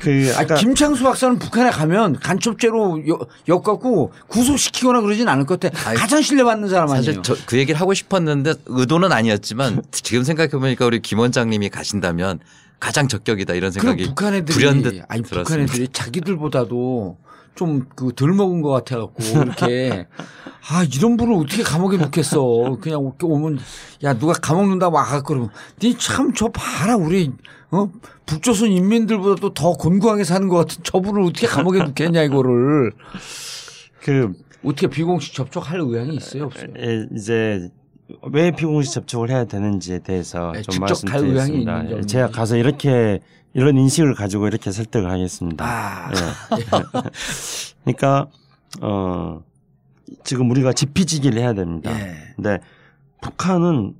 [0.00, 5.88] 그 아, 아까 김창수 박사는 북한에 가면 간첩죄로 엮- 엮갖고 구속시키거나 그러진 않을 것 같아.
[5.88, 7.02] 아니, 가장 신뢰받는 사람 아니에요.
[7.02, 12.38] 사실 저, 그 얘기를 하고 싶었는데 의도는 아니었지만 지금 생각해 보니까 우리 김 원장님이 가신다면
[12.80, 15.72] 가장 적격이다 이런 생각이 북한 애들이 불현듯 아니 북한 들었습니다.
[15.72, 17.18] 애들이 자기들보다도
[17.54, 20.06] 좀그덜 먹은 것 같아갖고 이렇게
[20.70, 23.58] 아 이런 분을 어떻게 감옥에 넣겠어 그냥 오- 오면
[24.04, 25.50] 야 누가 감옥 넣는다고 와갖고 그러면
[25.82, 27.32] 니참 저 봐라 우리
[27.70, 27.90] 어
[28.26, 32.92] 북조선 인민들보다도 더 곤고하게 사는 것 같은 저분을 어떻게 감옥에 넣겠냐 이거를
[34.02, 34.32] 그
[34.64, 36.68] 어떻게 비공식 접촉할 의향이 있어요 없어요?
[36.76, 37.70] 에, 이제
[38.30, 41.88] 왜 비공식 접촉을 해야 되는지에 대해서 네, 좀 말씀드리겠습니다.
[41.88, 42.06] 점이.
[42.06, 43.20] 제가 가서 이렇게
[43.54, 45.64] 이런 인식을 가지고 이렇게 설득을 하겠습니다.
[45.64, 46.64] 아 예.
[47.84, 48.28] 그러니까
[48.80, 49.42] 어
[50.24, 51.90] 지금 우리가 지피지기를 해야 됩니다.
[51.90, 52.14] 예.
[52.36, 52.58] 근데
[53.20, 53.94] 북한은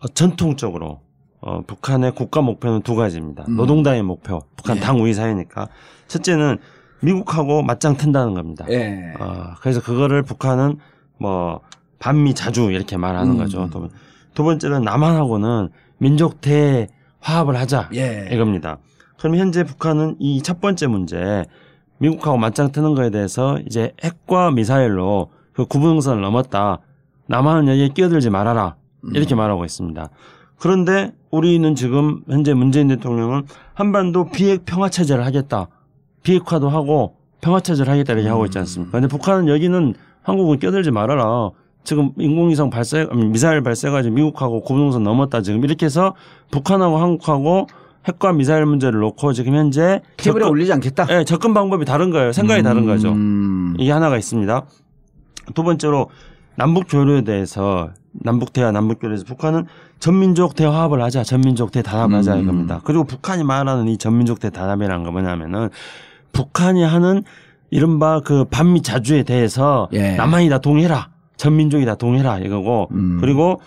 [0.00, 1.00] 어, 전통적으로
[1.40, 3.44] 어, 북한의 국가 목표는 두 가지입니다.
[3.48, 3.56] 음.
[3.56, 4.80] 노동당의 목표, 북한 예.
[4.80, 5.68] 당 우위 사회니까
[6.08, 6.58] 첫째는
[7.00, 8.66] 미국하고 맞짱 튼다는 겁니다.
[8.70, 9.14] 예.
[9.18, 10.78] 어, 그래서 그거를 북한은
[11.18, 11.60] 뭐
[12.00, 13.38] 반미 자주 이렇게 말하는 음.
[13.38, 13.68] 거죠.
[13.70, 13.90] 두, 번-
[14.34, 18.28] 두 번째는 남한하고는 민족 대화합을 하자 예.
[18.32, 18.78] 이겁니다.
[19.18, 21.44] 그럼 현재 북한은 이 첫 번째 문제
[21.98, 26.78] 미국하고 맞짱 뜨는 거에 대해서 이제 핵과 미사일로 그 구분선을 넘었다.
[27.26, 28.76] 남한은 여기에 끼어들지 말아라.
[29.14, 30.08] 이렇게 말하고 있습니다.
[30.58, 33.44] 그런데 우리는 지금 현재 문재인 대통령은
[33.74, 35.68] 한반도 비핵 평화 체제를 하겠다.
[36.22, 38.92] 비핵화도 하고 평화 체제를 하겠다 이렇게 하고 있지 않습니까?
[38.92, 41.50] 근데 북한은 여기는 한국은 끼어들지 말아라.
[41.84, 45.42] 지금 인공위성 발사, 미사일 발사해가지고 미국하고 구분선 넘었다.
[45.42, 46.14] 지금 이렇게 해서
[46.50, 47.66] 북한하고 한국하고
[48.06, 51.06] 핵과 미사일 문제를 놓고 지금 현재 테이블에 접근- 올리지 않겠다.
[51.10, 52.32] 예, 접근 방법이 다른 거예요.
[52.32, 53.10] 생각이 다른 거죠.
[53.12, 53.74] 음.
[53.78, 54.62] 이게 하나가 있습니다.
[55.54, 56.08] 두 번째로
[56.56, 59.66] 남북 교류에 대해서 남북 대화, 남북 교류에서 북한은
[59.98, 62.42] 전민족 대화합을 하자, 전민족 대단합을 하자 음.
[62.42, 62.80] 이겁니다.
[62.84, 65.68] 그리고 북한이 말하는 이 전민족 대단합이라는 거 뭐냐면은
[66.32, 67.22] 북한이 하는
[67.70, 70.16] 이른바 그 반미 자주에 대해서 예.
[70.16, 71.08] 남한이 다 동의해라,
[71.40, 73.16] 전 민족이 다 동의해라 이거고 음.
[73.18, 73.62] 그리고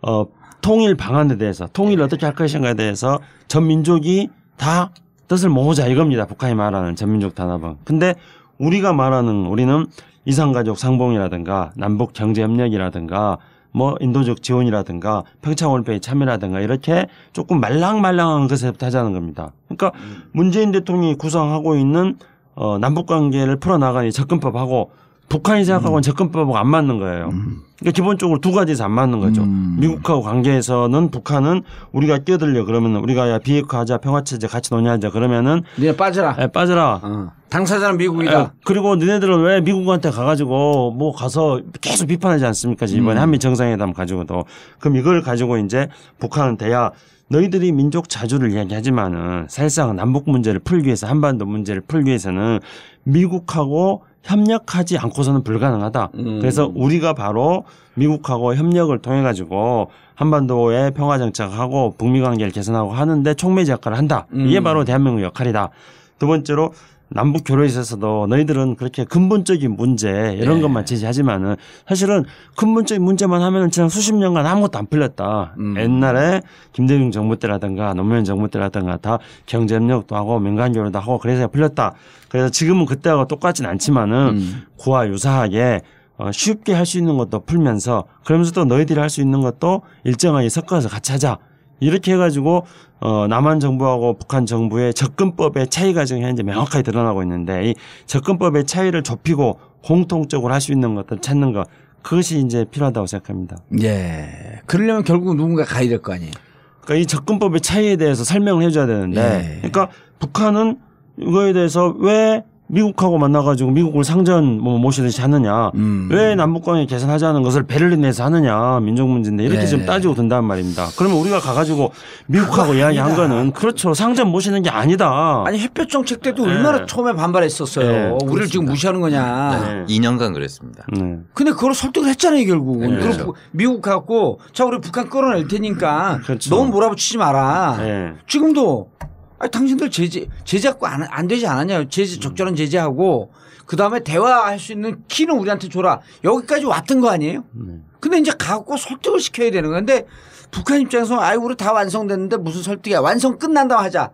[0.00, 0.26] 어
[0.60, 3.18] 통일 방안에 대해서 통일을 어떻게 할 것인가에 대해서
[3.48, 4.90] 전 민족이 다
[5.26, 6.26] 뜻을 모으자 이겁니다.
[6.26, 7.78] 북한이 말하는 전민족 단합은.
[7.84, 8.14] 근데
[8.58, 9.86] 우리가 말하는 우리는
[10.24, 13.38] 이산가족 상봉이라든가 남북 경제 협력이라든가
[13.72, 19.50] 뭐 인도적 지원이라든가 평창올림픽에 참여라든가 이렇게 조금 말랑말랑한 것에부터 하자는 겁니다.
[19.66, 19.90] 그러니까
[20.30, 22.18] 문재인 대통령이 구상하고 있는
[22.54, 24.92] 어 남북 관계를 풀어나가는 이 접근법하고
[25.28, 27.32] 북한이 생각하고는 접근법하고 안 맞는 거예요.
[27.78, 29.42] 그러니까 기본적으로 두 가지에서 안 맞는 거죠.
[29.42, 29.76] 음.
[29.80, 31.62] 미국하고 관계에서는 북한은
[31.92, 36.36] 우리가 끼어들려 그러면 우리가 야 비핵화하자 평화체제 같이 논의하자 그러면은 니네 빠져라.
[36.38, 37.00] 에, 빠져라.
[37.02, 37.32] 어.
[37.50, 38.40] 당사자는 미국이다.
[38.40, 42.86] 에, 그리고 너네들은 왜 미국한테 가가지고 뭐 가서 계속 비판하지 않습니까?
[42.86, 43.22] 이번에 음.
[43.22, 44.44] 한미 정상회담 가지고도
[44.78, 46.92] 그럼 이걸 가지고 이제 북한은 대야
[47.28, 52.60] 너희들이 민족 자주를 이야기하지만은 사실상 남북 문제를 풀기 위해서 한반도 문제를 풀기 위해서는
[53.02, 56.10] 미국하고 협력하지 않고서는 불가능하다.
[56.14, 56.38] 음.
[56.40, 57.64] 그래서 우리가 바로
[57.94, 64.26] 미국하고 협력을 통해 가지고 한반도의 평화 정착하고 북미 관계를 개선하고 하는데 촉매제 역할을 한다.
[64.32, 64.64] 이게 음.
[64.64, 65.70] 바로 대한민국 역할이다.
[66.18, 66.72] 두 번째로
[67.08, 70.62] 남북 교류에 있어서도 너희들은 그렇게 근본적인 문제 이런 네.
[70.62, 71.56] 것만 제시하지만은
[71.88, 72.24] 사실은
[72.56, 75.54] 근본적인 문제만 하면은 지난 수십 년간 아무것도 안 풀렸다.
[75.58, 75.76] 음.
[75.78, 76.42] 옛날에
[76.72, 81.94] 김대중 정부 때라든가 노무현 정부 때라든가 다 경제협력도 하고 민간 교류도 하고 그래서 풀렸다.
[82.28, 84.62] 그래서 지금은 그때하고 똑같진 않지만은 음.
[84.80, 85.82] 그와 유사하게
[86.18, 90.48] 어, 쉽게 할 수 있는 것도 풀면서 그러면서 또 너희들이 할 수 있는 것도 일정하게
[90.48, 91.38] 섞어서 같이 하자.
[91.80, 92.64] 이렇게 해가지고
[93.00, 97.74] 어, 남한 정부하고 북한 정부의 접근법의 차이가 지금 현재 명확하게 드러나고 있는데 이
[98.06, 101.66] 접근법의 차이를 좁히고 공통적으로 할 수 있는 것들 찾는 것
[102.02, 103.56] 그것이 이제 필요하다고 생각합니다.
[103.82, 104.60] 예.
[104.66, 106.32] 그러려면 결국 누군가 가야 될 거 아니에요.
[106.80, 109.56] 그러니까 이 접근법의 차이에 대해서 설명을 해줘야 되는데, 예.
[109.56, 109.88] 그러니까
[110.20, 110.78] 북한은
[111.18, 115.70] 이거에 대해서 왜 미국하고 만나가지고 미국을 상전 뭐 모시듯이 하느냐.
[115.74, 116.08] 음.
[116.10, 118.80] 왜 남북 관계 개선하자는 것을 베를린에서 하느냐.
[118.80, 119.66] 민족 문제인데 이렇게 네.
[119.66, 120.88] 지금 따지고 든단 말입니다.
[120.96, 121.92] 그러면 우리가 가가지고
[122.26, 123.16] 미국하고 이야기한.
[123.16, 123.94] 거는 그렇죠.
[123.94, 125.42] 상전 모시는 게 아니다.
[125.46, 126.86] 아니 햇볕 정책 때도 얼마나 네.
[126.86, 127.86] 처음에 반발했었어요.
[127.86, 129.84] 네, 우리를 지금 무시하는 거냐.
[129.86, 129.94] 네.
[129.94, 130.84] 2년간 그랬습니다.
[130.92, 131.18] 네.
[131.32, 132.96] 근데 그걸 설득을 했잖아요 결국은.
[132.96, 133.00] 네.
[133.00, 133.34] 그렇죠.
[133.52, 136.50] 미국 갖고 자 우리 북한 끌어낼 테니까 그렇죠.
[136.50, 137.76] 너무 몰아붙이지 마라.
[137.78, 138.12] 네.
[138.26, 138.90] 지금도
[139.38, 141.88] 아니, 당신들 제재 제재 갖고 안, 안 되지 않았냐?
[141.88, 143.30] 제재 적절한 제재하고
[143.66, 146.00] 그 다음에 대화할 수 있는 키는 우리한테 줘라.
[146.24, 147.44] 여기까지 왔던 거 아니에요?
[147.52, 147.74] 네.
[148.00, 150.06] 근데 이제 갖고 설득을 시켜야 되는 건데
[150.50, 153.00] 북한 입장에서 아이 우리 다 완성됐는데 무슨 설득이야?
[153.00, 154.12] 완성 끝난 다음 하자.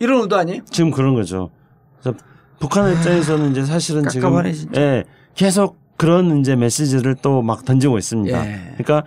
[0.00, 0.62] 이런 의도 아니에요?
[0.70, 1.50] 지금 그런 거죠.
[2.02, 2.18] 그래서
[2.58, 4.80] 북한 입장에서는 이제 사실은 지금 깝깝하네, 진짜.
[4.80, 8.46] 예, 계속 그런 이제 메시지를 또 막 던지고 있습니다.
[8.46, 8.74] 예.
[8.76, 9.04] 그러니까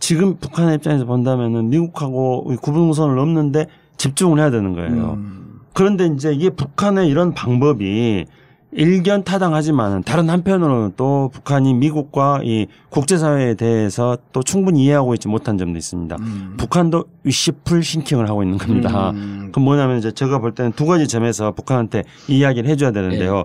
[0.00, 3.66] 지금 북한의 입장에서 본다면은 미국하고 구분선을 넘는데
[3.96, 5.14] 집중을 해야 되는 거예요.
[5.18, 5.60] 음.
[5.72, 8.24] 그런데 이제 이게 북한의 이런 방법이
[8.72, 15.56] 일견 타당하지만은 다른 한편으로는 또 북한이 미국과 이 국제사회에 대해서 또 충분히 이해하고 있지 못한
[15.56, 16.16] 점도 있습니다.
[16.58, 19.10] 북한도 위시풀 싱킹을 하고 있는 겁니다.
[19.10, 19.48] 음.
[19.50, 23.44] 그럼 뭐냐면 이제 제가 볼 때는 두 가지 점에서 북한한테 이야기를 해줘야 되는데요.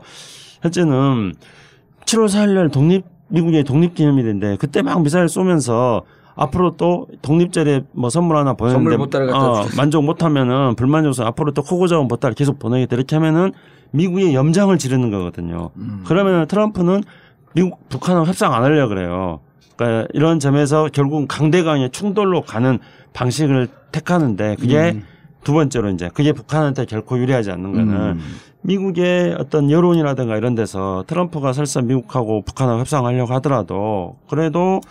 [0.63, 1.33] 첫째는
[2.05, 6.03] 7월 4일 날 독립 미국의 독립기념일인데 그때 막 미사일 쏘면서
[6.35, 9.65] 앞으로 또 독립절에 뭐 선물 하나 보냈는데 선물 어.
[9.77, 13.51] 만족 못하면은 불만족해서 앞으로 또 크고 작은 보따리 계속 보내겠다 이렇게 하면은
[13.91, 15.71] 미국의 염장을 지르는 거거든요.
[15.75, 16.03] 음.
[16.05, 17.03] 그러면 트럼프는
[17.53, 19.39] 미국 북한하고 협상 안 하려 고 그래요.
[19.75, 22.79] 그러니까 이런 점에서 결국 강대강의 충돌로 가는
[23.13, 25.03] 방식을 택하는데 그게 음.
[25.43, 28.21] 두 번째로 이제 그게 북한한테 결코 유리하지 않는 거는 음.
[28.61, 34.81] 미국의 어떤 여론이라든가 이런 데서 트럼프가 설사 미국하고 북한하고 협상하려고 하더라도 그래도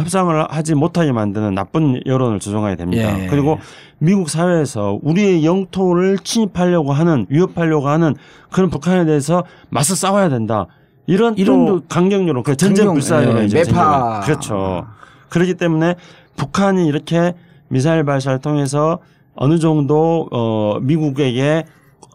[0.00, 3.22] 협상을 하지 못하게 만드는 나쁜 여론을 조성해야 됩니다.
[3.22, 3.26] 예.
[3.26, 3.58] 그리고
[3.98, 8.14] 미국 사회에서 우리의 영토를 침입하려고 하는 위협하려고 하는
[8.50, 10.66] 그런 북한에 대해서 맞서 싸워야 된다.
[11.06, 14.20] 이런 이런 또 강경 여론, 그 전쟁 강경, 불사 여론 예, 이제 매파.
[14.20, 14.86] 그렇죠.
[15.28, 15.96] 그렇기 때문에
[16.36, 17.34] 북한이 이렇게
[17.68, 18.98] 미사일 발사를 통해서
[19.34, 21.64] 어느 정도 어 미국에게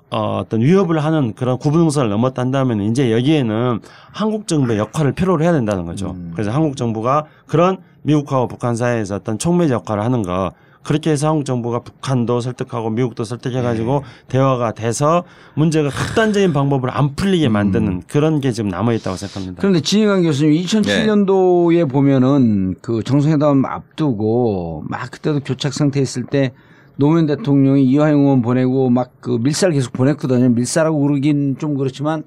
[0.10, 3.80] 어, 어떤 위협을 하는 그런 구분선을 넘었단다면 이제 여기에는
[4.12, 6.12] 한국 정부의 역할을 필요로 해야 된다는 거죠.
[6.12, 6.32] 음.
[6.34, 10.53] 그래서 한국 정부가 그런 미국하고 북한 사이에서 어떤 촉매제 역할을 하는 거
[10.88, 14.28] 그렇게 해서 한국 정부가 북한도 설득하고 미국도 설득해가지고 네.
[14.30, 19.51] 대화가 돼서 문제가 극단적인 방법으로 안 풀리게 만드는 그런 게 지금 남아있다고 생각합니다.
[19.51, 19.60] 음.
[19.60, 26.53] 그런데 진희관 교수님 2007년도에 보면은 그 정상회담 앞두고 막 그때도 교착 상태 있을 때
[26.98, 30.50] 노무현 대통령이 이화영 의원 보내고 막 그 밀사를 계속 보냈거든요.
[30.50, 32.24] 밀사라고 그러긴 좀 그렇지만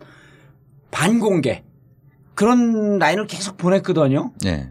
[0.90, 1.62] 반공개
[2.34, 4.32] 그런 라인을 계속 보냈거든요.
[4.42, 4.70] 네.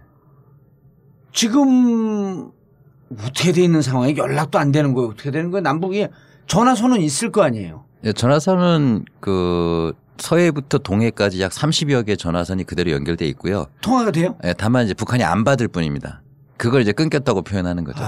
[1.34, 2.52] 지금
[3.20, 5.10] 어떻게 돼 있는 상황에 연락도 안 되는 거예요.
[5.10, 5.62] 어떻게 되는 거예요?
[5.62, 6.08] 남북이
[6.48, 7.86] 전화선은 있을 거 아니에요.
[8.04, 13.66] 예, 전화선은 그 서해부터 동해까지 약 30여 개 전화선이 그대로 연결돼 있고요.
[13.82, 14.36] 통화가 돼요?
[14.44, 16.22] 예, 다만 이제 북한이 안 받을 뿐입니다.
[16.58, 18.04] 그걸 이제 끊겼다고 표현하는 거죠.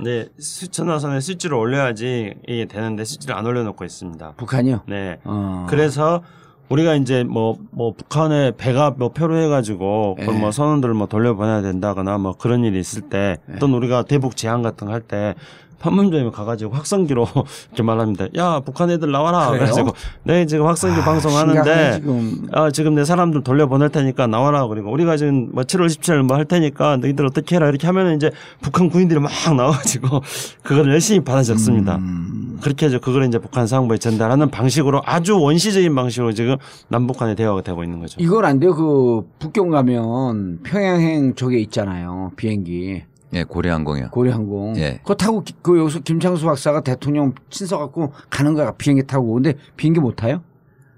[0.00, 4.34] 네, 수- 전화선에 스위치를 올려야지 이게 되는데 스위치를 안 올려놓고 있습니다.
[4.36, 4.82] 북한이요?
[4.86, 5.18] 네.
[5.24, 5.66] 어.
[5.68, 6.22] 그래서
[6.68, 10.38] 우리가 이제 뭐, 뭐 북한에 배가 뭐 표로 해가지고 그걸 예.
[10.40, 13.58] 뭐 선원들을 뭐 돌려보내야 된다거나 뭐 그런 일이 있을 때 예.
[13.58, 15.34] 또는 우리가 대북 제안 같은 거 할 때
[15.78, 17.26] 판문점에 가가지고 확성기로
[17.68, 18.26] 이렇게 말합니다.
[18.36, 19.46] 야, 북한 애들 나와라.
[19.48, 19.58] 그래요?
[19.60, 19.92] 그래가지고
[20.24, 22.48] 네, 지금 확성기 아, 방송하는데 지금.
[22.52, 24.66] 아, 지금 내 사람들 돌려 보낼 테니까 나와라.
[24.66, 27.68] 그리고 우리가 지금 뭐 7월 17일 뭐 할 테니까 너희들 어떻게 해라.
[27.68, 30.20] 이렇게 하면 이제 북한 군인들이 막 나와가지고
[30.62, 31.96] 그걸 열심히 받아줬습니다.
[31.96, 32.58] 음.
[32.62, 36.56] 그렇게 해서 그걸 이제 북한 상부에 전달하는 방식으로 아주 원시적인 방식으로 지금
[36.88, 38.16] 남북 간의 대화가 되고 있는 거죠.
[38.20, 38.74] 이건 안 돼요.
[38.74, 42.32] 그 북경 가면 평양행 저게 있잖아요.
[42.36, 43.02] 비행기
[43.36, 44.10] 예, 고려항공이요.
[44.10, 44.76] 고려항공.
[44.78, 44.98] 예.
[45.02, 48.72] 그거 타고 기- 그 여기서 김창수 박사가 대통령 친서 갖고 가는 거야.
[48.72, 49.34] 비행기 타고.
[49.34, 50.42] 근데 비행기 못 타요?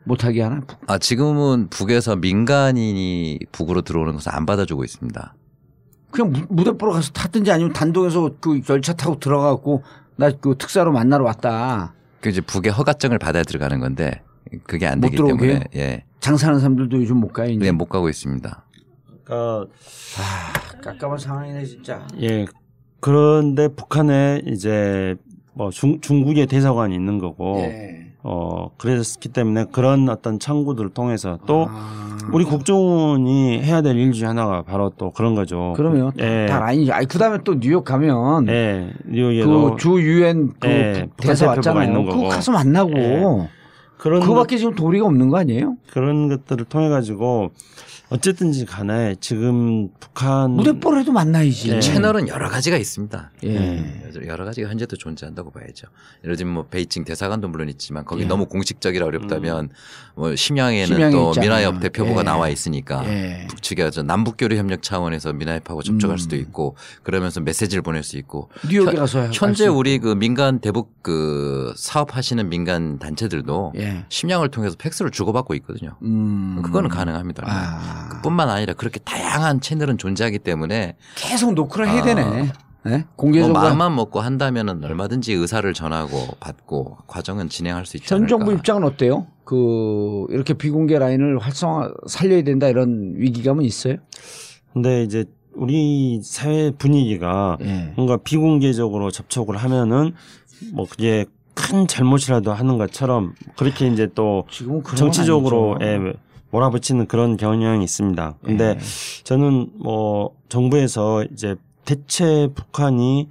[0.05, 0.61] 못 타게 하나?
[0.67, 5.35] 북- 아, 지금은 북에서 민간인이 북으로 들어오는 것을 안 받아주고 있습니다.
[6.11, 9.83] 그냥 무- 무대 보러 가서 탔든지 아니면 단독에서 그 열차 타고 들어가고
[10.17, 11.93] 나 그 특사로 만나러 왔다.
[12.21, 14.23] 그 이제 북의 허가증을 받아야 들어가는 건데
[14.65, 15.23] 그게 안못 되기?
[15.23, 17.51] 때문에 예, 장사하는 사람들도 요즘 못 가요.
[17.51, 17.59] 이제.
[17.67, 18.65] 네, 못 가고 있습니다.
[19.29, 19.69] 그러니까
[20.19, 22.07] 아, 깝깝한 상황이네 진짜.
[22.21, 22.47] 예.
[23.01, 25.15] 그런데 북한에 이제
[25.55, 28.07] 뭐 중, 중국의 대사관이 있는 거고 예.
[28.23, 32.19] 어 그랬기 때문에 그런 어떤 창구들을 통해서 또 아.
[32.33, 35.73] 우리 국정원이 해야 될 일 중에 하나가 바로 또 그런 거죠.
[35.77, 36.47] 그러면 예.
[36.49, 36.93] 다 라인이죠.
[36.93, 38.91] 아니 그다음에 또 뉴욕 가면 예.
[39.07, 41.87] 뉴욕에도 그주 유엔 그 예, 부- 대사 왔잖아요.
[41.89, 42.29] 있는 거고.
[42.29, 43.49] 가서 만나고 예.
[43.99, 45.77] 그런 그거밖에 지금 도리가 없는 거 아니에요?
[45.91, 47.51] 그런 것들을 통해 가지고
[48.11, 51.71] 어쨌든지 간에 지금 북한 무대뽀라도 만나야지.
[51.73, 51.81] 네.
[51.81, 53.31] 채널은 여러 가지가 있습니다.
[53.45, 54.03] 예.
[54.27, 55.89] 여러 가지가 현재도 존재한다고 봐야죠.
[56.25, 58.27] 예를 들면 뭐 베이징 대사관도 물론 있지만 거기 예.
[58.27, 59.69] 너무 공식적이라 어렵다면
[60.15, 61.41] 뭐 심양에는 심양에 또 있잖아요.
[61.51, 62.25] 미나협 대표부가 예.
[62.25, 63.47] 나와 있으니까 예.
[63.51, 66.19] 북측에 저 남북 교류 협력 차원에서 미나협하고 접촉할 음.
[66.19, 71.03] 수도 있고 그러면서 메시지를 보낼 수 있고 뉴욕에 현- 가서 현재 우리 그 민간 대북
[71.03, 73.88] 그 사업하시는 민간 단체들도 있고.
[73.89, 74.05] 예.
[74.09, 75.97] 심양을 통해서 팩스를 주고받고 있거든요.
[76.03, 76.61] 음.
[76.63, 77.45] 그거는 가능합니다.
[77.47, 78.21] 아.
[78.23, 82.05] 뿐만 아니라 그렇게 다양한 채널은 존재하기 때문에 계속 노크를 해야 아.
[82.05, 82.53] 되네.
[82.87, 82.91] 예?
[82.91, 88.29] 뭐 공개적으로 마음만 먹고 한다면은 얼마든지 의사를 전하고 받고 과정은 진행할 수 있지 현 않을까.
[88.29, 89.27] 정부 입장은 어때요?
[89.45, 93.97] 그 이렇게 비공개 라인을 활성화 살려야 된다 이런 위기감은 있어요?
[94.73, 95.25] 근데 이제
[95.55, 97.93] 우리 사회 분위기가 예.
[97.97, 100.15] 뭔가 비공개적으로 접촉을 하면은
[100.73, 101.27] 뭐 그게
[101.59, 104.45] 큰 잘못이라도 하는 것처럼 그렇게 이제 또
[104.97, 105.77] 정치적으로.
[105.81, 105.99] 예,
[106.51, 108.37] 몰아붙이는 그런 경향이 있습니다.
[108.43, 108.79] 근데 예.
[109.25, 113.29] 저는 뭐 정부에서 이제 대체 북한이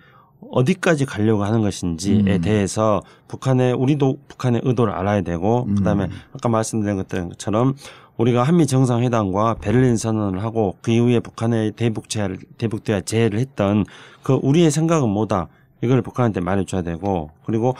[0.51, 2.41] 어디까지 가려고 하는 것인지에 음.
[2.41, 5.75] 대해서 북한의 우리도 북한의 의도를 알아야 되고 음.
[5.75, 6.95] 그다음에 아까 말씀드린
[7.29, 7.73] 것처럼
[8.17, 13.83] 우리가 한미 정상회담과 베를린 선언을 하고 그 이후에 북한의 대북 제한을 대북 대화 제의를 했던
[14.21, 15.47] 그 우리의 생각은 뭐다
[15.81, 17.75] 이걸 북한한테 말해줘야 되고 그리고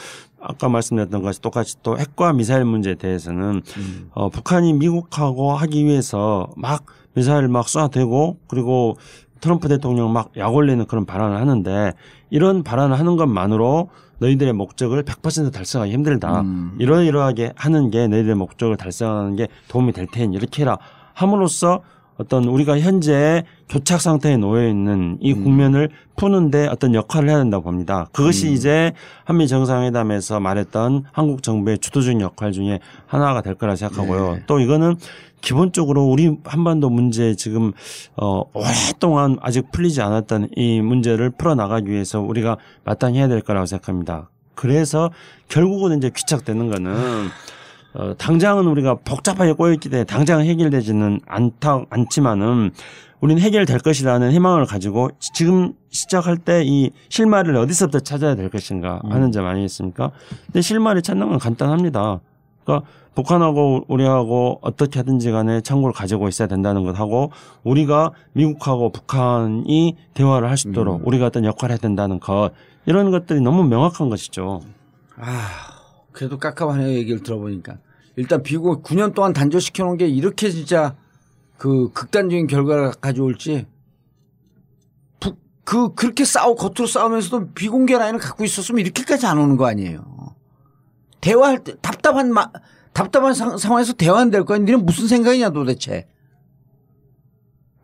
[0.47, 4.09] 아까 말씀드렸던 것이 똑같이 또 핵과 미사일 문제에 대해서는 음.
[4.13, 8.95] 어, 북한이 미국하고 하기 위해서 막 미사일 막 쏴대고 그리고
[9.41, 11.93] 트럼프 대통령 막 약올리는 그런 발언을 하는데
[12.29, 13.89] 이런 발언을 하는 것만으로
[14.19, 16.41] 너희들의 목적을 100% 달성하기 힘들다.
[16.41, 16.75] 음.
[16.79, 20.77] 이러이러하게 하는 게 너희들의 목적을 달성하는 게 도움이 될 테니 이렇게 해라.
[21.13, 21.81] 함으로써
[22.17, 25.43] 어떤 우리가 현재 교착 상태에 놓여 있는 이 음.
[25.43, 28.07] 국면을 푸는데 어떤 역할을 해야 된다고 봅니다.
[28.11, 28.53] 그것이 음.
[28.53, 28.93] 이제
[29.25, 34.33] 한미 정상회담에서 말했던 한국 정부의 주도적인 역할 중에 하나가 될 거라 생각하고요.
[34.33, 34.43] 네.
[34.47, 34.95] 또 이거는
[35.41, 37.71] 기본적으로 우리 한반도 문제 지금
[38.15, 43.67] 어 오랫동안 아직 풀리지 않았던 이 문제를 풀어 나가기 위해서 우리가 마땅히 해야 될 거라고
[43.67, 44.29] 생각합니다.
[44.55, 45.11] 그래서
[45.47, 47.29] 결국은 이제 귀착되는 거는
[47.93, 52.71] 어 당장은 우리가 복잡하게 꼬였기 때문에 당장 해결되지는 않다 않지만은
[53.21, 59.31] 우리는 해결될 것이라는 희망을 가지고 지금 시작할 때 이 실마리를 어디서부터 찾아야 될 것인가 하는
[59.31, 60.11] 점 아니겠습니까?
[60.45, 62.19] 근데 실마리 찾는 건 간단합니다.
[62.63, 67.31] 그러니까 북한하고 우리하고 어떻게 하든지 간에 창고를 가지고 있어야 된다는 것하고
[67.63, 72.51] 우리가 미국하고 북한이 대화를 할 수 있도록 우리가 어떤 역할을 해야 된다는 것
[72.85, 74.61] 이런 것들이 너무 명확한 것이죠.
[75.15, 75.31] 아,
[76.17, 76.89] 그래도 깝깝하네요.
[76.97, 77.77] 얘기를 들어보니까.
[78.15, 80.95] 일단 비고 9년 동안 단절시켜 놓은 게 이렇게 진짜
[81.57, 83.67] 그 극단적인 결과를 가져올지
[85.19, 90.35] 북, 그, 그렇게 싸우, 겉으로 싸우면서도 비공개 라인을 갖고 있었으면 이렇게까지 안 오는 거 아니에요.
[91.21, 92.49] 대화할 때 답답한 마,
[92.93, 94.57] 답답한 상, 상황에서 대화는 될 거야.
[94.57, 96.07] 니는 무슨 생각이냐 도대체.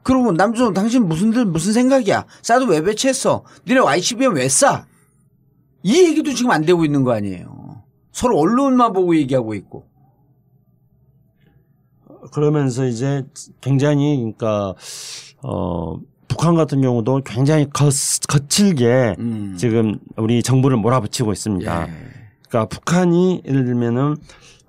[0.02, 2.26] 그러면 남준 당신 무슨 들 무슨 생각이야?
[2.42, 3.46] 싸도 왜 배치했어?
[3.68, 4.88] 니네 YCBM 왜 싸?
[5.84, 7.63] 이 얘기도 지금 안 되고 있는 거 아니에요.
[8.14, 9.88] 서로 언론만 보고 얘기하고 있고.
[12.32, 13.26] 그러면서 이제
[13.60, 14.76] 굉장히 그러니까
[15.42, 16.00] 어
[16.30, 17.90] 북한 같은 경우도 굉장히 거,
[18.30, 19.56] 거칠게 음.
[19.58, 21.88] 지금 우리 정부를 몰아붙이고 있습니다.
[21.88, 21.92] 예.
[22.48, 24.16] 그러니까 북한이 예를 들면은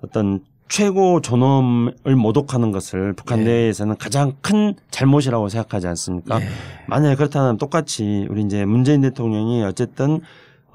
[0.03, 3.43] 어떤 최고 존엄을 모독하는 것을 북한 예.
[3.43, 6.41] 내에서는 가장 큰 잘못이라고 생각하지 않습니까?
[6.41, 6.47] 예.
[6.87, 10.21] 만약에 그렇다면 똑같이 우리 이제 문재인 대통령이 어쨌든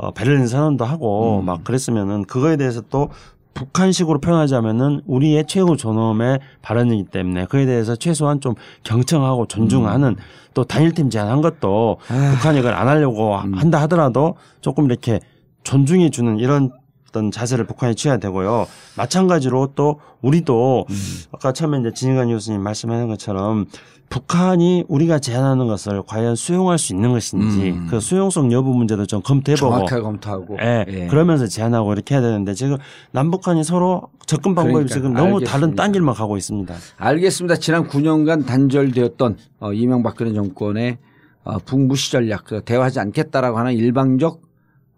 [0.00, 1.44] 어, 베를린 선언도 하고 음.
[1.44, 3.10] 막 그랬으면은 그거에 대해서 또
[3.52, 10.16] 북한식으로 표현하자면은 우리의 최고 존엄의 발언이기 때문에 그에 대해서 최소한 좀 경청하고 존중하는
[10.54, 12.16] 또 단일팀 제안한 것도 음.
[12.16, 12.30] 아.
[12.34, 13.54] 북한이 그걸 안 하려고 음.
[13.54, 15.20] 한다 하더라도 조금 이렇게
[15.64, 16.70] 존중해 주는 이런
[17.10, 18.66] 어떤 자세를 북한이 취해야 되고요.
[18.96, 20.96] 마찬가지로 또 우리도 음.
[21.32, 23.66] 아까 처음에 이제 진희관 교수님 말씀하는 것처럼
[24.08, 27.86] 북한이 우리가 제안하는 것을 과연 수용할 수 있는 것인지 음.
[27.88, 30.56] 그 수용성 여부 문제도 좀 검토해보고 정확하게 검토하고.
[30.60, 31.06] 예, 예.
[31.06, 32.76] 그러면서 제안하고 이렇게 해야 되는데 지금
[33.12, 35.82] 남북한이 서로 접근 방법이 그러니까, 지금 너무 다른 알겠습니다.
[35.82, 36.74] 딴 길만 가고 있습니다.
[36.96, 37.56] 알겠습니다.
[37.56, 40.98] 지난 9년간 단절되었던 어, 이명박근혜 정권의
[41.44, 44.49] 어, 북무시 전략, 그 대화하지 않겠다라고 하는 일방적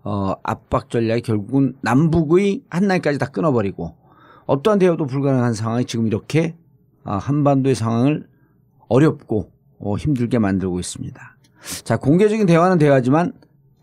[0.04, 3.96] 어, 압박 전략이 결국은 남북의 한나이까지 다 끊어버리고
[4.46, 6.56] 어떠한 대화도 불가능한 상황이 지금 이렇게
[7.04, 8.28] 아, 한반도의 상황을
[8.88, 11.36] 어렵고 어, 힘들게 만들고 있습니다.
[11.84, 13.32] 자, 공개적인 대화는 대화지만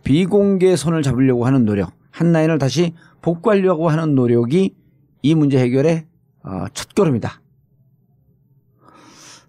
[0.04, 4.76] 비공개 선을 잡으려고 하는 노력, 한라인을 다시 복구하려고 하는 노력이
[5.22, 6.06] 이 문제 해결의
[6.44, 7.42] 어, 첫 걸음이다.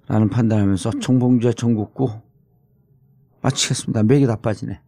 [0.09, 2.11] 라는 판단하면서 정봉주의 전국구
[3.43, 4.03] 마치겠습니다.
[4.03, 4.81] 맥이 다 빠지네.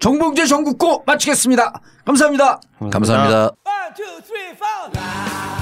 [0.00, 1.80] 정봉주의 전국구 마치겠습니다.
[2.04, 2.60] 감사합니다.
[2.90, 3.50] 감사합니다.
[3.64, 5.59] One, two, three, four.